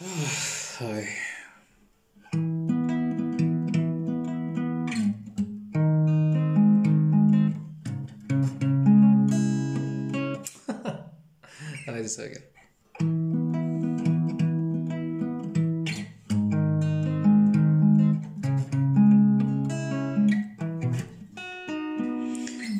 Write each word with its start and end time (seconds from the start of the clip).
Second. 0.00 1.08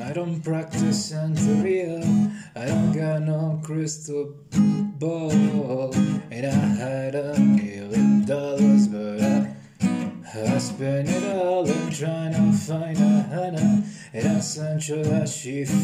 I 0.00 0.12
don't 0.14 0.40
practice 0.42 1.12
Santeria. 1.12 2.00
I 2.56 2.64
don't 2.64 2.92
got 2.92 3.20
no 3.22 3.60
crystal 3.62 4.34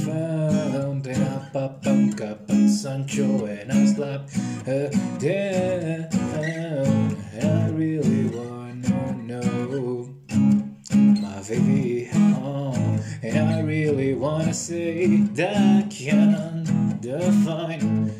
found. 0.04 1.06
And 1.06 1.24
I 1.24 1.48
pop 1.52 1.86
up 1.86 2.20
up 2.20 2.50
on 2.50 2.68
Sancho 2.68 3.46
and 3.46 3.72
I 3.72 3.86
slap 3.86 4.28
her 4.66 4.90
down. 5.18 6.08
And 7.34 7.50
I 7.64 7.68
really 7.70 8.26
wanna 8.36 9.12
know 9.22 10.14
my 10.92 11.42
baby 11.48 12.04
home. 12.06 13.00
And 13.22 13.48
I 13.48 13.60
really 13.60 14.14
wanna 14.14 14.54
say 14.54 15.16
that 15.38 15.56
I 15.56 15.86
can 15.88 16.98
define 17.00 18.12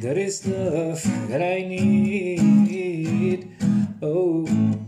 that 0.00 0.16
is 0.16 0.46
love 0.46 1.02
that 1.28 1.42
I 1.42 1.60
need. 1.60 3.48
Oh, 4.02 4.46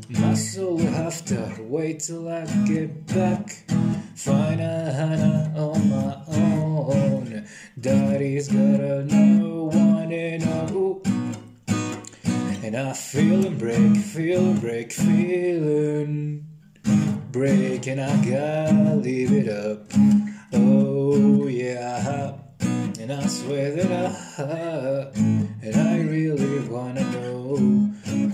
my 0.09 0.33
soul 0.33 0.77
will 0.77 0.87
have 0.87 1.23
to 1.27 1.55
wait 1.61 2.01
till 2.01 2.29
I 2.29 2.47
get 2.65 3.07
back. 3.09 3.65
Find 4.25 4.61
a 4.61 4.93
Hannah 4.93 5.53
on 5.57 5.91
my 5.91 6.17
own. 6.29 7.45
Daddy's 7.81 8.47
got 8.47 8.79
a 8.79 9.03
no 9.03 9.65
one 9.65 10.13
and 10.13 10.45
oh. 10.47 11.03
And 12.63 12.77
I 12.77 12.93
feel 12.93 13.45
and 13.45 13.59
break, 13.59 13.97
feel 13.97 14.45
and 14.51 14.61
break, 14.61 14.93
feeling 14.93 16.47
break, 17.33 17.89
and 17.89 18.01
I 18.01 18.15
gotta 18.25 18.95
leave 18.95 19.33
it 19.33 19.49
up. 19.49 19.91
Oh 20.53 21.49
yeah, 21.49 22.35
and 23.01 23.13
I 23.13 23.27
swear 23.27 23.73
that 23.73 23.91
I, 24.39 25.11
and 25.67 25.77
I 25.77 25.99
really 26.01 26.61
wanna 26.69 27.03
know 27.11 27.57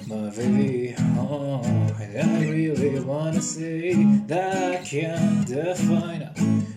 my 0.07 0.29
baby. 0.37 1.08
I 1.31 2.49
really 2.49 3.01
wanna 3.01 3.43
say 3.43 3.93
that 4.29 4.81
I 4.81 4.83
can't 4.83 5.47
define 5.47 6.23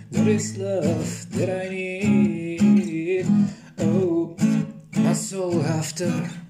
what 0.10 0.28
is 0.28 0.58
love 0.58 1.32
that 1.32 1.66
I 1.66 1.70
need. 1.70 3.26
Oh, 3.80 4.36
my 4.98 5.14
soul 5.14 5.64
after. 5.64 6.41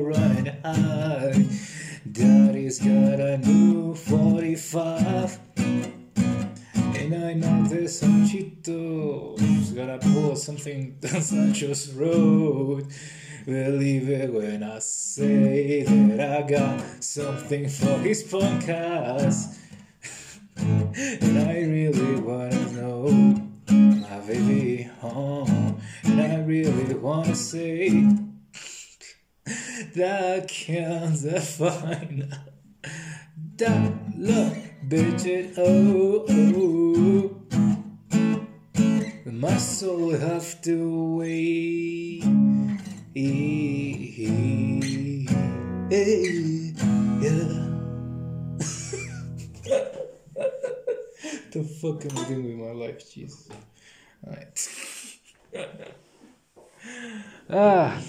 Hide. 0.00 1.48
Daddy's 2.10 2.78
got 2.78 3.20
a 3.20 3.38
new 3.38 3.94
45. 3.94 5.38
And 5.56 7.14
I 7.14 7.34
know 7.34 7.64
this 7.68 8.00
Sanchito's 8.00 9.70
gonna 9.72 9.98
pull 9.98 10.34
something 10.36 10.96
down 11.00 11.20
Sancho's 11.20 11.92
road. 11.92 12.86
Believe 13.44 14.08
it 14.08 14.32
when 14.32 14.62
I 14.62 14.78
say 14.78 15.82
that 15.82 16.38
I 16.38 16.42
got 16.48 16.80
something 17.04 17.68
for 17.68 17.98
his 17.98 18.24
podcast. 18.24 19.58
and 20.56 21.38
I 21.38 21.60
really 21.60 22.20
wanna 22.20 22.72
know 22.72 23.08
my 23.70 24.18
baby 24.26 24.84
home. 25.00 25.80
And 26.04 26.20
I 26.20 26.38
really 26.42 26.94
wanna 26.94 27.34
say 27.34 27.90
that 29.94 30.42
I 30.42 30.46
can't 30.46 31.20
define 31.20 32.30
that 33.56 33.92
look, 34.16 34.54
bitch 34.88 35.26
it 35.26 35.54
oh 35.58 36.24
oh. 36.28 37.36
My 39.24 39.56
soul 39.56 40.10
have 40.12 40.62
to 40.62 41.16
wait. 41.16 42.22
Yeah. 43.14 43.22
the 51.50 51.64
fuck 51.80 52.04
am 52.06 52.18
I 52.18 52.20
doing 52.28 52.44
with 52.44 52.58
my 52.68 52.72
life, 52.72 53.12
Jesus? 53.12 53.48
Alright. 54.24 54.68
ah. 57.50 58.00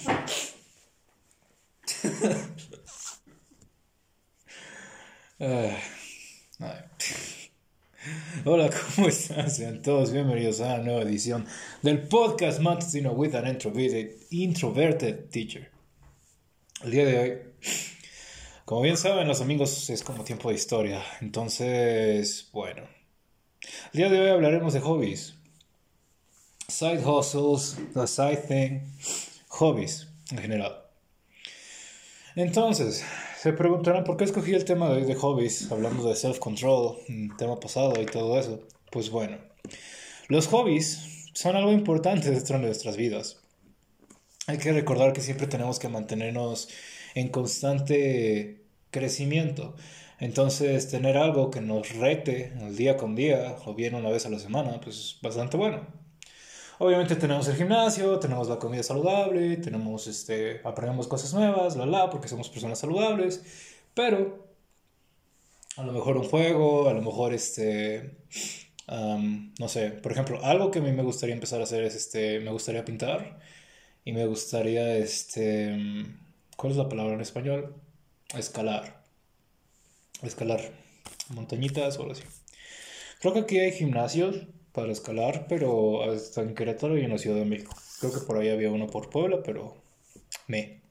Hola, 8.46 8.70
¿cómo 8.96 9.10
están? 9.10 9.52
Sean 9.52 9.82
todos 9.82 10.14
bienvenidos 10.14 10.62
a 10.62 10.76
una 10.76 10.78
nueva 10.78 11.02
edición 11.02 11.46
del 11.82 12.08
podcast 12.08 12.62
Matutino 12.62 13.12
with 13.12 13.36
an 13.36 13.48
introverted, 13.48 14.12
introverted 14.30 15.30
teacher. 15.32 15.70
El 16.86 16.92
día 16.92 17.06
de 17.06 17.20
hoy, 17.20 17.38
como 18.64 18.84
bien 18.84 18.96
saben, 18.96 19.28
los 19.28 19.40
domingos 19.40 19.90
es 19.90 20.02
como 20.02 20.24
tiempo 20.24 20.48
de 20.48 20.56
historia. 20.56 21.04
Entonces, 21.20 22.48
bueno, 22.54 22.84
el 23.92 23.98
día 23.98 24.10
de 24.10 24.22
hoy 24.22 24.30
hablaremos 24.30 24.72
de 24.74 24.80
hobbies, 24.80 25.36
side 26.70 27.06
hustles, 27.06 27.76
the 27.94 28.08
side 28.08 28.46
thing, 28.48 28.80
hobbies 29.50 30.08
en 30.32 30.38
general. 30.38 30.86
Entonces, 32.36 33.04
se 33.44 33.52
preguntarán 33.52 34.06
por 34.06 34.16
qué 34.16 34.24
escogí 34.24 34.54
el 34.54 34.64
tema 34.64 34.90
de 34.94 35.16
hobbies, 35.16 35.70
hablando 35.70 36.08
de 36.08 36.16
self-control, 36.16 37.00
un 37.10 37.36
tema 37.36 37.60
pasado 37.60 38.02
y 38.02 38.06
todo 38.06 38.40
eso. 38.40 38.62
Pues 38.90 39.10
bueno, 39.10 39.36
los 40.30 40.48
hobbies 40.48 41.28
son 41.34 41.58
algo 41.58 41.74
importante 41.74 42.32
dentro 42.32 42.58
de 42.58 42.68
nuestras 42.68 42.96
vidas. 42.96 43.42
Hay 44.48 44.60
que 44.60 44.72
recordar 44.72 45.12
que 45.12 45.20
siempre 45.20 45.48
tenemos 45.48 45.78
que 45.78 45.90
mantenernos 45.90 46.70
en 47.16 47.28
constante 47.28 48.62
crecimiento. 48.92 49.76
Entonces, 50.22 50.90
tener 50.90 51.18
algo 51.18 51.52
que 51.52 51.60
nos 51.60 51.94
rete 51.98 52.54
el 52.62 52.78
día 52.78 52.96
con 52.96 53.14
día, 53.14 53.58
o 53.66 53.74
bien 53.74 53.96
una 53.96 54.10
vez 54.10 54.26
a 54.26 54.30
la 54.30 54.40
semana, 54.40 54.80
pues 54.80 54.96
es 54.98 55.20
bastante 55.22 55.58
bueno. 55.58 55.86
Obviamente 56.84 57.16
tenemos 57.16 57.48
el 57.48 57.56
gimnasio, 57.56 58.20
tenemos 58.20 58.50
la 58.50 58.60
comida 58.60 58.84
saludable, 58.84 59.56
tenemos 59.56 60.06
este, 60.06 60.60
aprendemos 60.66 61.08
cosas 61.08 61.34
nuevas, 61.34 61.78
la 61.78 61.86
la, 61.86 62.10
porque 62.10 62.28
somos 62.28 62.50
personas 62.50 62.78
saludables, 62.78 63.42
pero 63.94 64.50
a 65.78 65.84
lo 65.84 65.94
mejor 65.94 66.18
un 66.18 66.26
juego, 66.26 66.90
a 66.90 66.94
lo 66.94 67.02
mejor 67.02 67.34
este, 67.34 68.18
no 68.90 69.70
sé, 69.70 69.92
por 69.92 70.12
ejemplo, 70.12 70.44
algo 70.44 70.72
que 70.72 70.80
a 70.80 70.82
mí 70.82 70.92
me 70.92 71.04
gustaría 71.04 71.34
empezar 71.34 71.62
a 71.62 71.64
hacer 71.64 71.86
es 71.86 71.96
este, 71.96 72.42
me 72.42 72.52
gustaría 72.52 72.84
pintar 72.84 73.40
y 74.04 74.12
me 74.12 74.26
gustaría 74.26 74.98
este, 74.98 75.78
¿cuál 76.58 76.72
es 76.74 76.78
la 76.78 76.90
palabra 76.90 77.14
en 77.14 77.22
español? 77.22 77.78
Escalar, 78.38 79.02
escalar 80.22 80.60
montañitas 81.30 81.98
o 81.98 82.02
algo 82.02 82.12
así. 82.12 82.24
Creo 83.22 83.32
que 83.32 83.40
aquí 83.40 83.58
hay 83.58 83.72
gimnasios 83.72 84.48
para 84.74 84.92
escalar, 84.92 85.46
pero 85.48 86.12
hasta 86.12 86.42
en 86.42 86.56
Querétaro 86.56 86.98
y 86.98 87.04
en 87.04 87.12
la 87.12 87.18
Ciudad 87.18 87.38
de 87.38 87.46
México. 87.46 87.76
Creo 88.00 88.12
que 88.12 88.26
por 88.26 88.38
ahí 88.38 88.50
había 88.50 88.72
uno 88.72 88.88
por 88.88 89.10
Puebla, 89.10 89.42
pero 89.44 89.82
Me. 90.48 90.82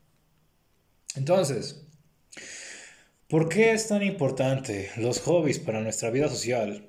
Entonces, 1.15 1.87
¿por 3.29 3.49
qué 3.49 3.73
es 3.73 3.89
tan 3.89 4.03
importante 4.03 4.91
los 4.97 5.21
hobbies 5.21 5.59
para 5.59 5.81
nuestra 5.81 6.11
vida 6.11 6.29
social? 6.29 6.89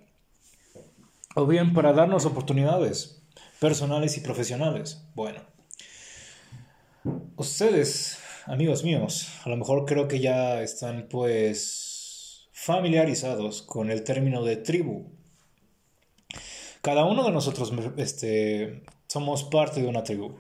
O 1.36 1.48
bien 1.48 1.74
para 1.74 1.94
darnos 1.94 2.26
oportunidades 2.26 3.22
personales 3.60 4.18
y 4.18 4.22
profesionales. 4.22 5.04
Bueno, 5.16 5.42
ustedes, 7.36 8.20
amigos 8.46 8.84
míos, 8.84 9.30
a 9.44 9.50
lo 9.50 9.58
mejor 9.58 9.86
creo 9.86 10.08
que 10.08 10.20
ya 10.20 10.62
están 10.62 11.08
pues 11.10 12.50
familiarizados 12.52 13.64
con 13.64 13.90
el 13.90 14.04
término 14.04 14.44
de 14.44 14.58
tribu. 14.58 15.23
Cada 16.84 17.06
uno 17.06 17.24
de 17.24 17.32
nosotros 17.32 17.72
este, 17.96 18.84
somos 19.08 19.46
parte 19.46 19.82
de 19.82 19.88
una 19.88 20.04
tribu. 20.04 20.36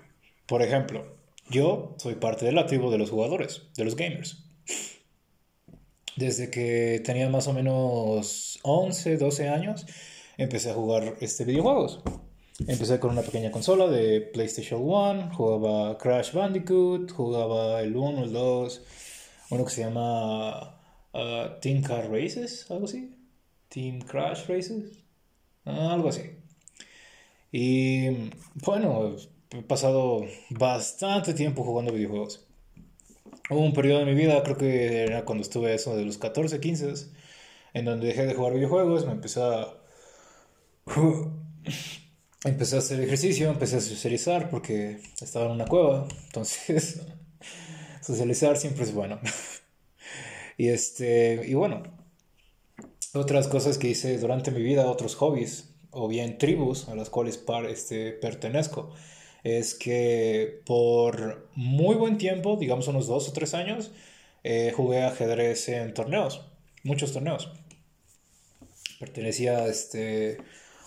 Por 0.46 0.62
ejemplo, 0.62 1.16
yo 1.50 1.96
soy 1.98 2.16
parte 2.16 2.46
de 2.46 2.52
la 2.52 2.66
tribu 2.66 2.92
de 2.92 2.98
los 2.98 3.12
jugadores, 3.12 3.62
de 3.78 3.86
los 3.86 3.96
gamers. 3.96 4.44
Desde 6.18 6.52
que 6.52 7.02
tenía 7.06 7.30
más 7.30 7.48
o 7.48 7.54
menos 7.54 8.60
11, 8.64 9.16
12 9.16 9.48
años, 9.48 9.86
empecé 10.38 10.72
a 10.72 10.74
jugar 10.74 11.16
este 11.22 11.46
videojuegos. 11.46 12.02
Empecé 12.68 13.00
con 13.00 13.12
una 13.12 13.22
pequeña 13.22 13.50
consola 13.50 13.88
de 13.88 14.20
PlayStation 14.20 14.82
1, 14.84 15.34
jugaba 15.34 15.98
Crash 15.98 16.34
Bandicoot, 16.34 17.10
jugaba 17.14 17.80
el 17.80 17.96
1, 17.96 18.22
el 18.22 18.34
2, 18.34 18.82
uno 19.52 19.64
que 19.64 19.72
se 19.72 19.86
llama 19.86 20.78
uh, 21.14 21.58
Team 21.62 21.84
Car 21.84 22.12
Races, 22.12 22.70
algo 22.70 22.84
así. 22.84 23.16
Team 23.70 24.02
Crash 24.02 24.48
Races, 24.50 25.03
algo 25.66 26.10
así. 26.10 26.22
Y 27.52 28.32
bueno, 28.56 29.16
he 29.52 29.62
pasado 29.62 30.26
bastante 30.50 31.34
tiempo 31.34 31.64
jugando 31.64 31.94
videojuegos. 31.94 32.48
Hubo 33.50 33.60
un 33.60 33.74
periodo 33.74 34.00
de 34.00 34.06
mi 34.06 34.16
vida, 34.16 34.42
creo 34.44 34.58
que 34.58 35.04
era 35.04 35.26
cuando 35.26 35.44
estuve 35.44 35.74
eso 35.74 35.96
de 35.96 36.06
los 36.06 36.18
14, 36.18 36.60
15, 36.60 36.94
en 37.74 37.86
donde 37.86 38.08
dejé 38.08 38.26
de 38.26 38.34
jugar 38.34 38.54
videojuegos, 38.54 39.06
me 39.06 39.12
empecé 39.12 39.42
a... 39.42 39.78
empecé 42.44 42.76
a 42.76 42.80
hacer 42.80 43.02
ejercicio, 43.02 43.50
empecé 43.50 43.78
a 43.78 43.82
socializar 43.82 44.50
porque 44.50 45.00
estaba 45.22 45.46
en 45.46 45.52
una 45.52 45.66
cueva, 45.66 46.08
entonces 46.26 47.02
socializar 48.02 48.58
siempre 48.58 48.84
es 48.84 48.94
bueno. 48.94 49.20
y 50.58 50.70
este, 50.70 51.46
y 51.48 51.54
bueno, 51.54 51.84
otras 53.14 53.48
cosas 53.48 53.78
que 53.78 53.90
hice 53.90 54.18
durante 54.18 54.52
mi 54.52 54.62
vida, 54.62 54.90
otros 54.90 55.16
hobbies, 55.16 55.70
o 55.92 56.08
bien 56.08 56.38
tribus 56.38 56.90
a 56.90 56.96
las 56.96 57.10
cuales 57.10 57.38
par, 57.38 57.66
este, 57.66 58.12
pertenezco 58.12 58.92
es 59.44 59.76
que 59.76 60.62
por 60.66 61.50
muy 61.56 61.96
buen 61.96 62.18
tiempo, 62.18 62.56
digamos 62.56 62.88
unos 62.88 63.08
dos 63.08 63.30
o 63.30 63.34
tres 63.34 63.54
años, 63.54 63.92
eh, 64.44 64.74
jugué 64.76 65.04
ajedrez 65.04 65.70
en 65.70 65.94
torneos, 65.94 66.46
muchos 66.84 67.12
torneos. 67.12 67.52
Pertenecía 69.00 69.66
este, 69.68 70.38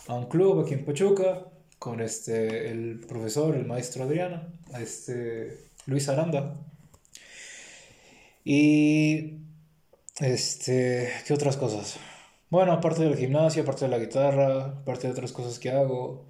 a 0.08 0.14
un 0.14 0.26
club 0.26 0.60
aquí 0.60 0.74
en 0.74 0.84
Pachuca 0.84 1.44
con 1.78 2.00
este, 2.00 2.70
el 2.70 3.00
profesor, 3.06 3.54
el 3.54 3.66
maestro 3.66 4.04
Adriano, 4.04 4.42
este, 4.80 5.58
Luis 5.84 6.08
Aranda. 6.08 6.56
Y, 8.42 9.38
este, 10.18 11.10
¿qué 11.26 11.34
otras 11.34 11.58
cosas? 11.58 11.98
Bueno, 12.50 12.72
aparte 12.72 13.02
del 13.02 13.16
gimnasio, 13.16 13.62
aparte 13.62 13.86
de 13.86 13.90
la 13.90 13.98
guitarra, 13.98 14.66
aparte 14.82 15.06
de 15.08 15.12
otras 15.12 15.32
cosas 15.32 15.58
que 15.58 15.70
hago, 15.70 16.26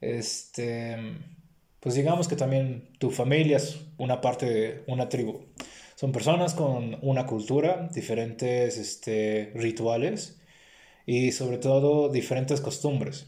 este 0.00 0.96
pues 1.82 1.96
digamos 1.96 2.28
que 2.28 2.36
también 2.36 2.90
tu 2.98 3.10
familia 3.10 3.56
es 3.56 3.80
una 3.98 4.20
parte 4.20 4.46
de 4.46 4.84
una 4.86 5.08
tribu. 5.08 5.46
Son 5.96 6.12
personas 6.12 6.54
con 6.54 6.96
una 7.02 7.26
cultura, 7.26 7.88
diferentes 7.92 8.78
este, 8.78 9.50
rituales 9.56 10.40
y 11.06 11.32
sobre 11.32 11.58
todo 11.58 12.08
diferentes 12.08 12.60
costumbres. 12.60 13.26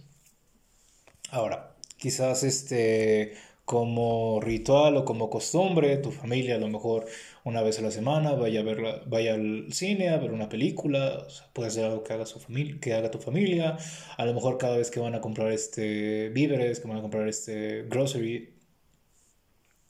Ahora, 1.31 1.75
quizás 1.97 2.44
este, 2.44 3.35
como 3.64 4.40
ritual 4.40 4.96
o 4.96 5.05
como 5.05 5.31
costumbre, 5.31 5.96
tu 5.99 6.11
familia 6.12 6.56
a 6.56 6.58
lo 6.58 6.69
mejor 6.69 7.06
una 7.44 7.62
vez 7.62 7.78
a 7.78 7.82
la 7.82 7.90
semana 7.90 8.32
vaya, 8.34 8.61
a 8.61 8.62
ver 8.62 9.02
vaya 9.06 9.34
al 9.34 9.72
cine 9.72 10.11
a 10.11 10.19
ver 10.19 10.32
una 10.32 10.49
película, 10.49 11.26
puede 11.52 11.70
ser 11.70 11.84
algo 11.87 12.02
que 12.05 12.12
haga, 12.12 12.26
su 12.26 12.40
familia, 12.40 12.76
que 12.81 12.94
haga 12.94 13.11
tu 13.11 13.19
familia, 13.19 13.78
a 14.16 14.25
lo 14.26 14.34
mejor 14.34 14.58
cada 14.58 14.76
vez 14.76 14.90
que 14.90 15.00
van 15.00 15.14
a 15.14 15.20
comprar 15.20 15.50
este 15.52 16.28
víveres, 16.31 16.81
que 16.81 16.88
van 16.88 16.99
a 16.99 17.02
comprar 17.02 17.28
este 17.28 17.84
grocery 17.84 18.55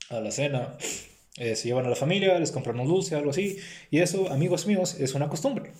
a 0.09 0.19
la 0.19 0.31
cena, 0.31 0.77
eh, 1.37 1.55
se 1.55 1.67
llevan 1.67 1.85
a 1.85 1.89
la 1.89 1.95
familia, 1.95 2.39
les 2.39 2.51
compran 2.51 2.79
un 2.79 2.87
dulce, 2.87 3.15
algo 3.15 3.31
así, 3.31 3.57
y 3.91 3.99
eso, 3.99 4.31
amigos 4.31 4.67
míos, 4.67 4.95
es 4.99 5.13
una 5.15 5.29
costumbre. 5.29 5.71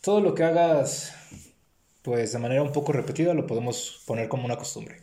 Todo 0.00 0.20
lo 0.20 0.34
que 0.34 0.42
hagas 0.42 1.14
pues 2.02 2.32
de 2.32 2.38
manera 2.38 2.62
un 2.62 2.72
poco 2.72 2.92
repetida 2.92 3.34
lo 3.34 3.46
podemos 3.46 4.02
poner 4.06 4.28
como 4.28 4.44
una 4.44 4.56
costumbre. 4.56 5.00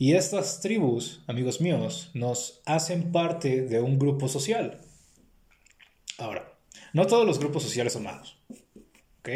Y 0.00 0.14
estas 0.14 0.60
tribus, 0.62 1.20
amigos 1.26 1.60
míos, 1.60 2.10
nos 2.14 2.62
hacen 2.64 3.12
parte 3.12 3.60
de 3.60 3.82
un 3.82 3.98
grupo 3.98 4.28
social. 4.28 4.80
Ahora, 6.16 6.54
no 6.94 7.06
todos 7.06 7.26
los 7.26 7.38
grupos 7.38 7.64
sociales 7.64 7.92
son 7.92 8.04
malos. 8.04 8.38
¿Ok? 9.18 9.28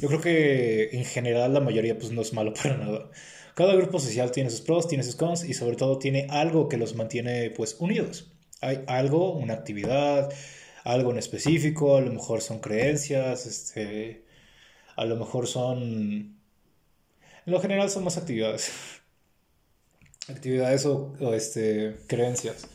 Yo 0.00 0.08
creo 0.08 0.20
que 0.20 0.88
en 0.94 1.04
general 1.04 1.54
la 1.54 1.60
mayoría 1.60 1.96
pues 1.96 2.10
no 2.10 2.22
es 2.22 2.32
malo 2.32 2.52
para 2.60 2.76
nada. 2.76 3.08
Cada 3.54 3.76
grupo 3.76 4.00
social 4.00 4.32
tiene 4.32 4.50
sus 4.50 4.62
pros, 4.62 4.88
tiene 4.88 5.04
sus 5.04 5.14
cons 5.14 5.44
y 5.44 5.54
sobre 5.54 5.76
todo 5.76 6.00
tiene 6.00 6.26
algo 6.28 6.68
que 6.68 6.76
los 6.76 6.96
mantiene 6.96 7.50
pues 7.50 7.76
unidos. 7.78 8.32
Hay 8.62 8.82
algo, 8.88 9.30
una 9.34 9.54
actividad, 9.54 10.28
algo 10.82 11.12
en 11.12 11.18
específico, 11.18 11.96
a 11.96 12.00
lo 12.00 12.12
mejor 12.12 12.40
son 12.40 12.58
creencias, 12.58 13.46
este, 13.46 14.24
a 14.96 15.04
lo 15.04 15.14
mejor 15.14 15.46
son... 15.46 16.36
En 17.46 17.52
lo 17.52 17.60
general 17.60 17.90
son 17.90 18.02
más 18.02 18.16
actividades. 18.16 18.72
actividades 20.28 20.86
o, 20.86 21.14
este, 21.34 21.96
creencias 22.06 22.68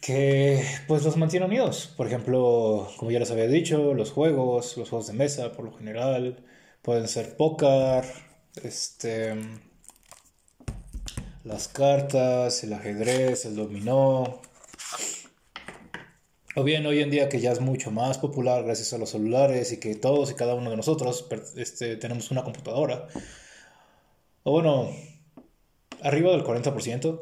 que 0.00 0.64
pues 0.88 1.04
los 1.04 1.16
mantienen 1.16 1.50
unidos. 1.50 1.92
Por 1.96 2.06
ejemplo, 2.06 2.88
como 2.96 3.10
ya 3.10 3.18
les 3.18 3.30
había 3.30 3.46
dicho, 3.46 3.94
los 3.94 4.10
juegos, 4.10 4.76
los 4.76 4.88
juegos 4.88 5.08
de 5.08 5.12
mesa 5.12 5.52
por 5.52 5.64
lo 5.64 5.72
general, 5.72 6.44
pueden 6.82 7.06
ser 7.06 7.36
póker, 7.36 8.04
este, 8.62 9.34
las 11.44 11.68
cartas, 11.68 12.64
el 12.64 12.72
ajedrez, 12.72 13.44
el 13.44 13.56
dominó. 13.56 14.40
O 16.56 16.64
bien 16.64 16.84
hoy 16.86 17.00
en 17.00 17.10
día 17.10 17.28
que 17.28 17.40
ya 17.40 17.52
es 17.52 17.60
mucho 17.60 17.90
más 17.90 18.18
popular 18.18 18.64
gracias 18.64 18.92
a 18.92 18.98
los 18.98 19.10
celulares 19.10 19.72
y 19.72 19.78
que 19.78 19.94
todos 19.94 20.30
y 20.30 20.34
cada 20.34 20.54
uno 20.54 20.70
de 20.70 20.76
nosotros 20.76 21.26
este, 21.56 21.96
tenemos 21.96 22.30
una 22.30 22.42
computadora. 22.42 23.06
O 24.42 24.52
bueno, 24.52 24.90
arriba 26.02 26.30
del 26.32 26.44
40%, 26.44 27.20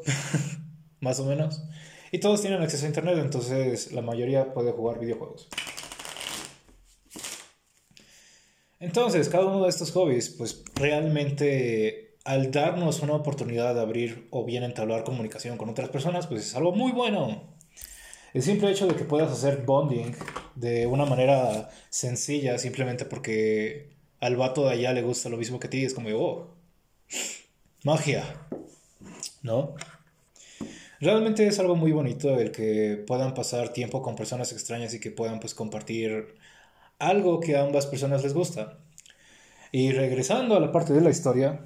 más 0.99 1.19
o 1.19 1.25
menos. 1.25 1.63
Y 2.11 2.19
todos 2.19 2.41
tienen 2.41 2.61
acceso 2.61 2.85
a 2.85 2.89
Internet, 2.89 3.19
entonces 3.19 3.91
la 3.91 4.01
mayoría 4.01 4.53
puede 4.53 4.71
jugar 4.71 4.99
videojuegos. 4.99 5.47
Entonces, 8.79 9.27
cada 9.29 9.45
uno 9.45 9.63
de 9.63 9.69
estos 9.69 9.91
hobbies, 9.91 10.29
pues 10.29 10.63
realmente 10.75 12.09
al 12.23 12.51
darnos 12.51 13.01
una 13.01 13.13
oportunidad 13.13 13.75
de 13.75 13.81
abrir 13.81 14.27
o 14.29 14.45
bien 14.45 14.63
entablar 14.63 15.03
comunicación 15.03 15.57
con 15.57 15.69
otras 15.69 15.89
personas, 15.89 16.27
pues 16.27 16.45
es 16.45 16.55
algo 16.55 16.71
muy 16.71 16.91
bueno. 16.91 17.57
El 18.33 18.43
simple 18.43 18.69
hecho 18.69 18.87
de 18.87 18.95
que 18.95 19.03
puedas 19.03 19.31
hacer 19.31 19.63
bonding 19.65 20.15
de 20.55 20.85
una 20.85 21.05
manera 21.05 21.69
sencilla, 21.89 22.57
simplemente 22.57 23.05
porque 23.05 23.89
al 24.19 24.35
vato 24.35 24.65
de 24.65 24.73
allá 24.73 24.93
le 24.93 25.01
gusta 25.01 25.29
lo 25.29 25.37
mismo 25.37 25.59
que 25.59 25.67
a 25.67 25.69
ti, 25.69 25.83
es 25.83 25.93
como, 25.93 26.09
oh, 26.15 26.55
magia. 27.83 28.48
¿No? 29.41 29.75
Realmente 30.99 31.47
es 31.47 31.59
algo 31.59 31.75
muy 31.75 31.91
bonito 31.91 32.39
el 32.39 32.51
que 32.51 33.01
puedan 33.07 33.33
pasar 33.33 33.69
tiempo 33.69 34.01
con 34.01 34.15
personas 34.15 34.51
extrañas 34.51 34.93
y 34.93 34.99
que 34.99 35.11
puedan 35.11 35.39
pues 35.39 35.53
compartir 35.53 36.35
algo 36.99 37.39
que 37.39 37.55
a 37.55 37.63
ambas 37.63 37.85
personas 37.87 38.23
les 38.23 38.33
gusta. 38.33 38.79
Y 39.71 39.91
regresando 39.91 40.55
a 40.55 40.59
la 40.59 40.71
parte 40.71 40.93
de 40.93 41.01
la 41.01 41.09
historia, 41.09 41.61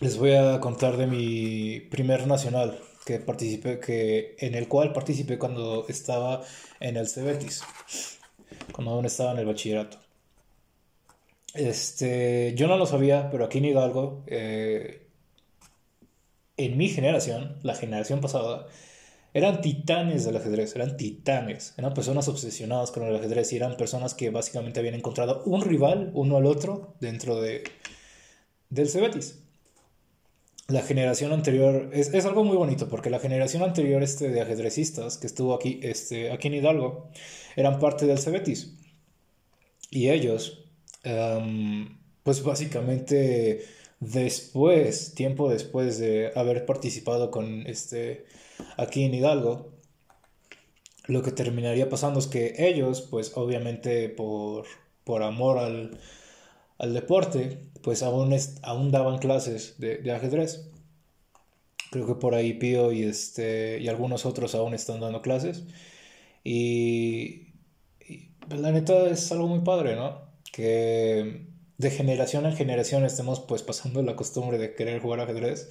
les 0.00 0.18
voy 0.18 0.34
a 0.34 0.60
contar 0.60 0.96
de 0.96 1.06
mi 1.06 1.80
primer 1.80 2.26
nacional 2.26 2.80
que 3.04 3.20
participé, 3.20 3.78
que, 3.78 4.34
en 4.40 4.56
el 4.56 4.66
cual 4.66 4.92
participé 4.92 5.38
cuando 5.38 5.86
estaba 5.88 6.42
en 6.80 6.96
el 6.96 7.08
Cebetis, 7.08 7.62
cuando 8.72 8.92
aún 8.92 9.06
estaba 9.06 9.32
en 9.32 9.38
el 9.38 9.46
bachillerato. 9.46 9.98
Este, 11.54 12.54
yo 12.56 12.66
no 12.66 12.76
lo 12.76 12.86
sabía, 12.86 13.30
pero 13.30 13.44
aquí 13.44 13.58
en 13.58 13.66
Hidalgo 13.66 14.24
eh, 14.26 15.05
en 16.56 16.76
mi 16.76 16.88
generación, 16.88 17.56
la 17.62 17.74
generación 17.74 18.20
pasada, 18.20 18.66
eran 19.34 19.60
titanes 19.60 20.24
del 20.24 20.36
ajedrez, 20.36 20.74
eran 20.76 20.96
titanes, 20.96 21.74
eran 21.76 21.92
personas 21.92 22.26
obsesionadas 22.28 22.90
con 22.90 23.02
el 23.02 23.14
ajedrez 23.14 23.52
y 23.52 23.56
eran 23.56 23.76
personas 23.76 24.14
que 24.14 24.30
básicamente 24.30 24.80
habían 24.80 24.94
encontrado 24.94 25.42
un 25.44 25.62
rival 25.62 26.10
uno 26.14 26.38
al 26.38 26.46
otro 26.46 26.94
dentro 27.00 27.40
de, 27.40 27.64
del 28.70 28.88
Cebetis. 28.88 29.40
la 30.68 30.82
generación 30.82 31.32
anterior, 31.32 31.90
es, 31.92 32.14
es, 32.14 32.24
algo 32.24 32.44
muy 32.44 32.56
bonito, 32.56 32.88
porque 32.88 33.10
la 33.10 33.18
generación 33.18 33.62
anterior 33.62 34.02
este, 34.02 34.30
de 34.30 34.40
ajedrecistas 34.40 35.18
que 35.18 35.26
estuvo 35.26 35.54
aquí, 35.54 35.80
este, 35.82 36.32
aquí 36.32 36.48
en 36.48 36.54
Hidalgo, 36.54 37.10
eran 37.56 37.78
parte 37.78 38.06
del 38.06 38.18
Cebetis. 38.18 38.74
Y 39.90 40.08
ellos, 40.08 40.64
um, 41.04 41.98
pues 42.22 42.42
básicamente 42.42 43.64
después, 44.00 45.14
tiempo 45.14 45.48
después 45.48 45.98
de 45.98 46.32
haber 46.36 46.66
participado 46.66 47.30
con 47.30 47.66
este, 47.66 48.26
aquí 48.76 49.04
en 49.04 49.14
Hidalgo, 49.14 49.72
lo 51.06 51.22
que 51.22 51.32
terminaría 51.32 51.88
pasando 51.88 52.18
es 52.18 52.26
que 52.26 52.54
ellos, 52.58 53.02
pues 53.02 53.32
obviamente 53.36 54.08
por, 54.08 54.66
por 55.04 55.22
amor 55.22 55.58
al, 55.58 55.98
al 56.78 56.94
deporte, 56.94 57.60
pues 57.82 58.02
aún, 58.02 58.34
aún 58.62 58.90
daban 58.90 59.18
clases 59.18 59.78
de, 59.78 59.98
de, 59.98 60.12
ajedrez. 60.12 60.68
Creo 61.90 62.06
que 62.06 62.14
por 62.16 62.34
ahí 62.34 62.54
Pío 62.54 62.92
y, 62.92 63.04
este, 63.04 63.78
y 63.80 63.88
algunos 63.88 64.26
otros 64.26 64.54
aún 64.54 64.74
están 64.74 65.00
dando 65.00 65.22
clases. 65.22 65.64
Y, 66.44 67.52
y 68.00 68.30
pues, 68.48 68.60
la 68.60 68.72
neta 68.72 69.08
es 69.08 69.30
algo 69.32 69.46
muy 69.46 69.60
padre, 69.60 69.96
¿no? 69.96 70.22
Que 70.52 71.46
de 71.78 71.90
generación 71.90 72.46
en 72.46 72.56
generación 72.56 73.04
estemos 73.04 73.40
pues 73.40 73.62
pasando 73.62 74.02
la 74.02 74.16
costumbre 74.16 74.58
de 74.58 74.74
querer 74.74 75.00
jugar 75.00 75.20
ajedrez 75.20 75.68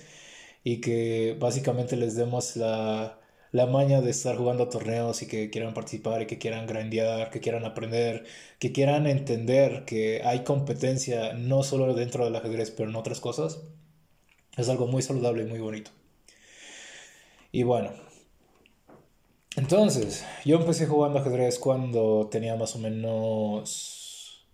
y 0.64 0.82
que 0.82 1.36
básicamente 1.40 1.96
les 1.96 2.16
demos 2.16 2.56
la, 2.56 3.20
la 3.52 3.66
maña 3.68 4.02
de 4.02 4.12
estar 4.12 4.36
jugando 4.38 4.70
torneos 4.70 5.22
y 5.22 5.28
que 5.28 5.50
quieran 5.50 5.74
participar 5.74 6.22
y 6.22 6.28
que 6.28 6.38
quieran 6.38 6.68
grandear, 6.68 7.30
que 7.32 7.40
quieran 7.40 7.66
aprender, 7.66 8.26
que 8.60 8.72
quieran 8.72 9.08
entender 9.08 9.86
que 9.86 10.22
hay 10.24 10.44
competencia 10.44 11.34
no 11.34 11.64
solo 11.64 11.94
dentro 11.94 12.26
del 12.26 12.36
ajedrez, 12.36 12.72
pero 12.72 12.90
en 12.90 12.96
otras 12.96 13.20
cosas, 13.20 13.62
es 14.58 14.70
algo 14.70 14.88
muy 14.88 15.02
saludable 15.02 15.44
y 15.44 15.48
muy 15.48 15.60
bonito. 15.60 15.92
Y 17.52 17.64
bueno, 17.64 17.92
entonces, 19.56 20.26
yo 20.44 20.58
empecé 20.58 20.86
jugando 20.86 21.20
ajedrez 21.20 21.60
cuando 21.60 22.28
tenía 22.30 22.56
más 22.56 22.76
o 22.76 22.80
menos... 22.80 24.46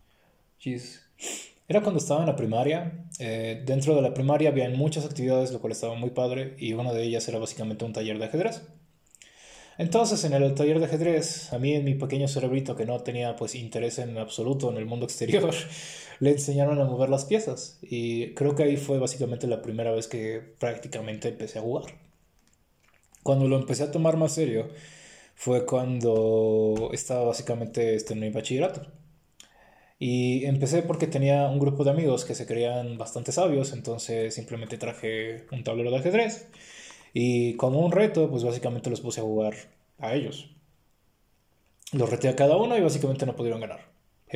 Era 1.68 1.82
cuando 1.82 2.00
estaba 2.00 2.22
en 2.22 2.27
la 2.27 2.36
primaria. 2.36 3.06
Eh, 3.20 3.63
dentro 3.65 3.96
de 3.96 4.01
la 4.01 4.13
primaria 4.13 4.50
había 4.50 4.70
muchas 4.70 5.06
actividades, 5.06 5.51
lo 5.51 5.60
cual 5.62 5.72
estaba 5.72 5.96
muy 5.96 6.10
padre, 6.10 6.56
y 6.58 6.74
una 6.74 6.94
de 6.94 7.03
ellas 7.03 7.27
era 7.27 7.39
básicamente 7.39 7.86
un 7.86 7.94
taller 7.94 8.20
de 8.20 8.25
ajedrez. 8.25 8.62
Entonces, 9.77 10.24
en 10.25 10.34
el 10.34 10.53
taller 10.53 10.80
de 10.80 10.86
ajedrez, 10.86 11.51
a 11.53 11.58
mí 11.58 11.74
en 11.74 11.86
mi 11.86 11.96
pequeño 11.96 12.27
cerebrito 12.27 12.75
que 12.75 12.86
no 12.86 13.00
tenía 13.00 13.36
pues 13.36 13.56
interés 13.56 14.00
en 14.00 14.18
absoluto 14.18 14.70
en 14.70 14.77
el 14.77 14.86
mundo 14.86 15.06
exterior, 15.08 15.53
le 16.20 16.32
enseñaron 16.32 16.80
a 16.80 16.86
mover 16.86 17.10
las 17.10 17.25
piezas 17.25 17.80
y 17.82 18.34
creo 18.36 18.56
que 18.56 18.63
ahí 18.63 18.77
fue 18.77 19.00
básicamente 19.00 19.48
la 19.48 19.62
primera 19.62 19.91
vez 19.91 20.08
que 20.08 20.39
prácticamente 20.60 21.30
empecé 21.30 21.60
a 21.60 21.63
jugar. 21.63 21.86
Cuando 23.24 23.48
lo 23.48 23.58
empecé 23.58 23.84
a 23.84 23.91
tomar 23.91 24.18
más 24.18 24.34
serio 24.34 24.70
fue 25.36 25.65
cuando 25.65 26.91
estaba 26.94 27.24
básicamente 27.24 27.96
este, 27.96 28.13
en 28.13 28.20
mi 28.20 28.30
bachillerato. 28.30 28.88
Y 30.03 30.46
empecé 30.46 30.81
porque 30.81 31.05
tenía 31.05 31.48
un 31.48 31.60
grupo 31.60 31.84
de 31.84 31.91
amigos 31.91 32.25
que 32.25 32.34
se 32.34 32.48
creían 32.48 32.98
bastante 32.98 33.31
sabios, 33.31 33.72
entonces 33.72 34.34
simplemente 34.34 34.79
traje 34.79 35.46
un 35.51 35.63
tablero 35.63 35.91
de 35.91 35.98
ajedrez 35.98 36.48
y 37.13 37.53
como 37.53 37.86
un 37.86 37.91
reto, 37.91 38.27
pues 38.27 38.43
básicamente 38.43 38.89
los 38.89 39.00
puse 39.00 39.20
a 39.20 39.24
jugar 39.24 39.53
a 40.00 40.15
ellos. 40.15 40.50
Los 41.91 42.10
reté 42.10 42.29
a 42.29 42.36
cada 42.36 42.58
uno 42.58 42.75
y 42.75 42.81
básicamente 42.81 43.27
no 43.27 43.36
pudieron 43.36 43.62
ganar. 43.62 43.91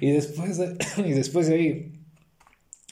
y, 0.00 0.10
después 0.10 0.58
de, 0.58 0.76
y 1.08 1.12
después 1.12 1.46
de 1.46 1.54
ahí 1.54 1.92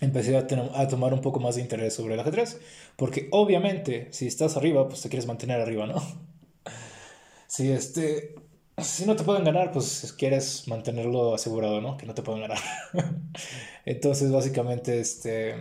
empecé 0.00 0.36
a, 0.36 0.46
a, 0.74 0.86
tomar 0.86 1.12
un 1.12 1.20
poco 1.20 1.40
más 1.40 1.56
de 1.56 1.62
interés 1.62 1.94
sobre 1.94 2.14
el 2.14 2.20
ajedrez. 2.20 2.60
Porque 2.94 3.26
obviamente, 3.32 4.06
si 4.12 4.28
estás 4.28 4.56
arriba, 4.56 4.88
pues 4.88 5.02
te 5.02 5.08
quieres 5.08 5.26
mantener 5.26 5.60
arriba, 5.60 5.88
¿no? 5.88 6.00
Si, 7.48 7.72
este, 7.72 8.36
si 8.82 9.06
no 9.06 9.16
te 9.16 9.25
pueden 9.25 9.44
ganar, 9.44 9.72
pues 9.72 10.14
quieres 10.18 10.66
mantenerlo 10.68 11.34
asegurado, 11.34 11.80
¿no? 11.80 11.96
Que 11.96 12.06
no 12.06 12.14
te 12.14 12.22
pueden 12.22 12.42
ganar. 12.42 12.58
Entonces, 13.84 14.30
básicamente, 14.30 15.00
este 15.00 15.56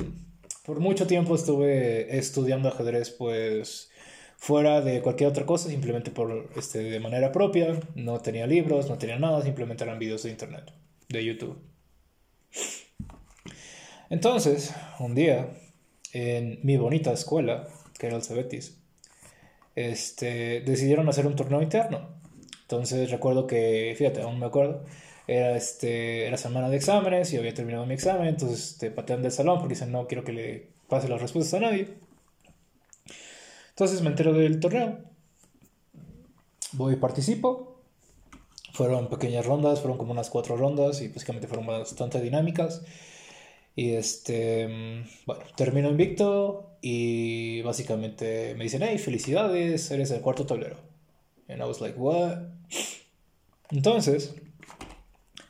por 0.70 0.82
mucho 0.82 1.08
tiempo 1.08 1.34
estuve 1.34 2.16
estudiando 2.16 2.70
ajedrez, 2.70 3.10
pues 3.10 3.90
fuera 4.38 4.82
de 4.82 5.02
cualquier 5.02 5.32
otra 5.32 5.44
cosa, 5.44 5.68
simplemente 5.68 6.12
por 6.12 6.48
este, 6.56 6.84
de 6.84 7.00
manera 7.00 7.32
propia. 7.32 7.80
No 7.96 8.20
tenía 8.20 8.46
libros, 8.46 8.88
no 8.88 9.00
tenía 9.00 9.18
nada, 9.18 9.42
simplemente 9.42 9.84
eran 9.84 9.98
videos 9.98 10.22
de 10.22 10.30
internet, 10.30 10.72
de 11.08 11.26
YouTube. 11.26 11.58
Entonces, 14.12 14.72
un 15.00 15.16
día, 15.16 15.50
en 16.14 16.60
mi 16.62 16.78
bonita 16.78 17.14
escuela, 17.14 17.68
que 17.98 18.06
era 18.06 18.18
el 18.18 18.22
Cebetis, 18.22 18.80
este, 19.74 20.62
decidieron 20.62 21.10
hacer 21.10 21.26
un 21.26 21.36
torneo 21.36 21.64
interno. 21.64 22.19
Entonces 22.70 23.10
recuerdo 23.10 23.48
que, 23.48 23.96
fíjate, 23.98 24.22
aún 24.22 24.38
me 24.38 24.46
acuerdo, 24.46 24.86
era, 25.26 25.58
este, 25.58 26.28
era 26.28 26.38
semana 26.38 26.70
de 26.70 26.78
exámenes 26.78 27.34
y 27.34 27.38
había 27.38 27.52
terminado 27.52 27.88
mi 27.88 27.96
examen, 27.96 28.28
entonces 28.28 28.78
te 28.78 28.92
patean 28.92 29.24
del 29.24 29.32
salón 29.32 29.58
porque 29.58 29.74
dicen 29.74 29.92
no 29.92 30.06
quiero 30.06 30.24
que 30.24 30.34
le 30.34 30.68
pase 30.88 31.10
las 31.10 31.20
respuestas 31.20 31.56
a 31.56 31.66
nadie. 31.66 31.88
Entonces 33.70 34.04
me 34.04 34.10
entero 34.10 34.34
del 34.34 34.60
torneo, 34.60 35.00
voy 36.74 36.94
y 36.94 36.98
participo. 36.98 37.82
Fueron 38.74 39.10
pequeñas 39.10 39.48
rondas, 39.48 39.80
fueron 39.80 39.98
como 39.98 40.12
unas 40.12 40.30
cuatro 40.30 40.56
rondas 40.56 41.02
y 41.02 41.08
básicamente 41.08 41.48
fueron 41.48 41.66
bastante 41.66 42.22
dinámicas. 42.22 42.84
Y 43.76 43.94
este, 43.94 45.04
bueno, 45.26 45.42
termino 45.56 45.90
invicto 45.90 46.78
y 46.82 47.64
básicamente 47.64 48.54
me 48.56 48.66
dicen, 48.66 48.84
hey, 48.84 49.00
felicidades, 49.00 49.90
eres 49.90 50.12
el 50.12 50.22
cuarto 50.22 50.46
tablero. 50.46 50.89
And 51.50 51.62
I 51.62 51.66
was 51.66 51.82
like, 51.82 51.98
what? 51.98 52.38
Entonces, 53.72 54.34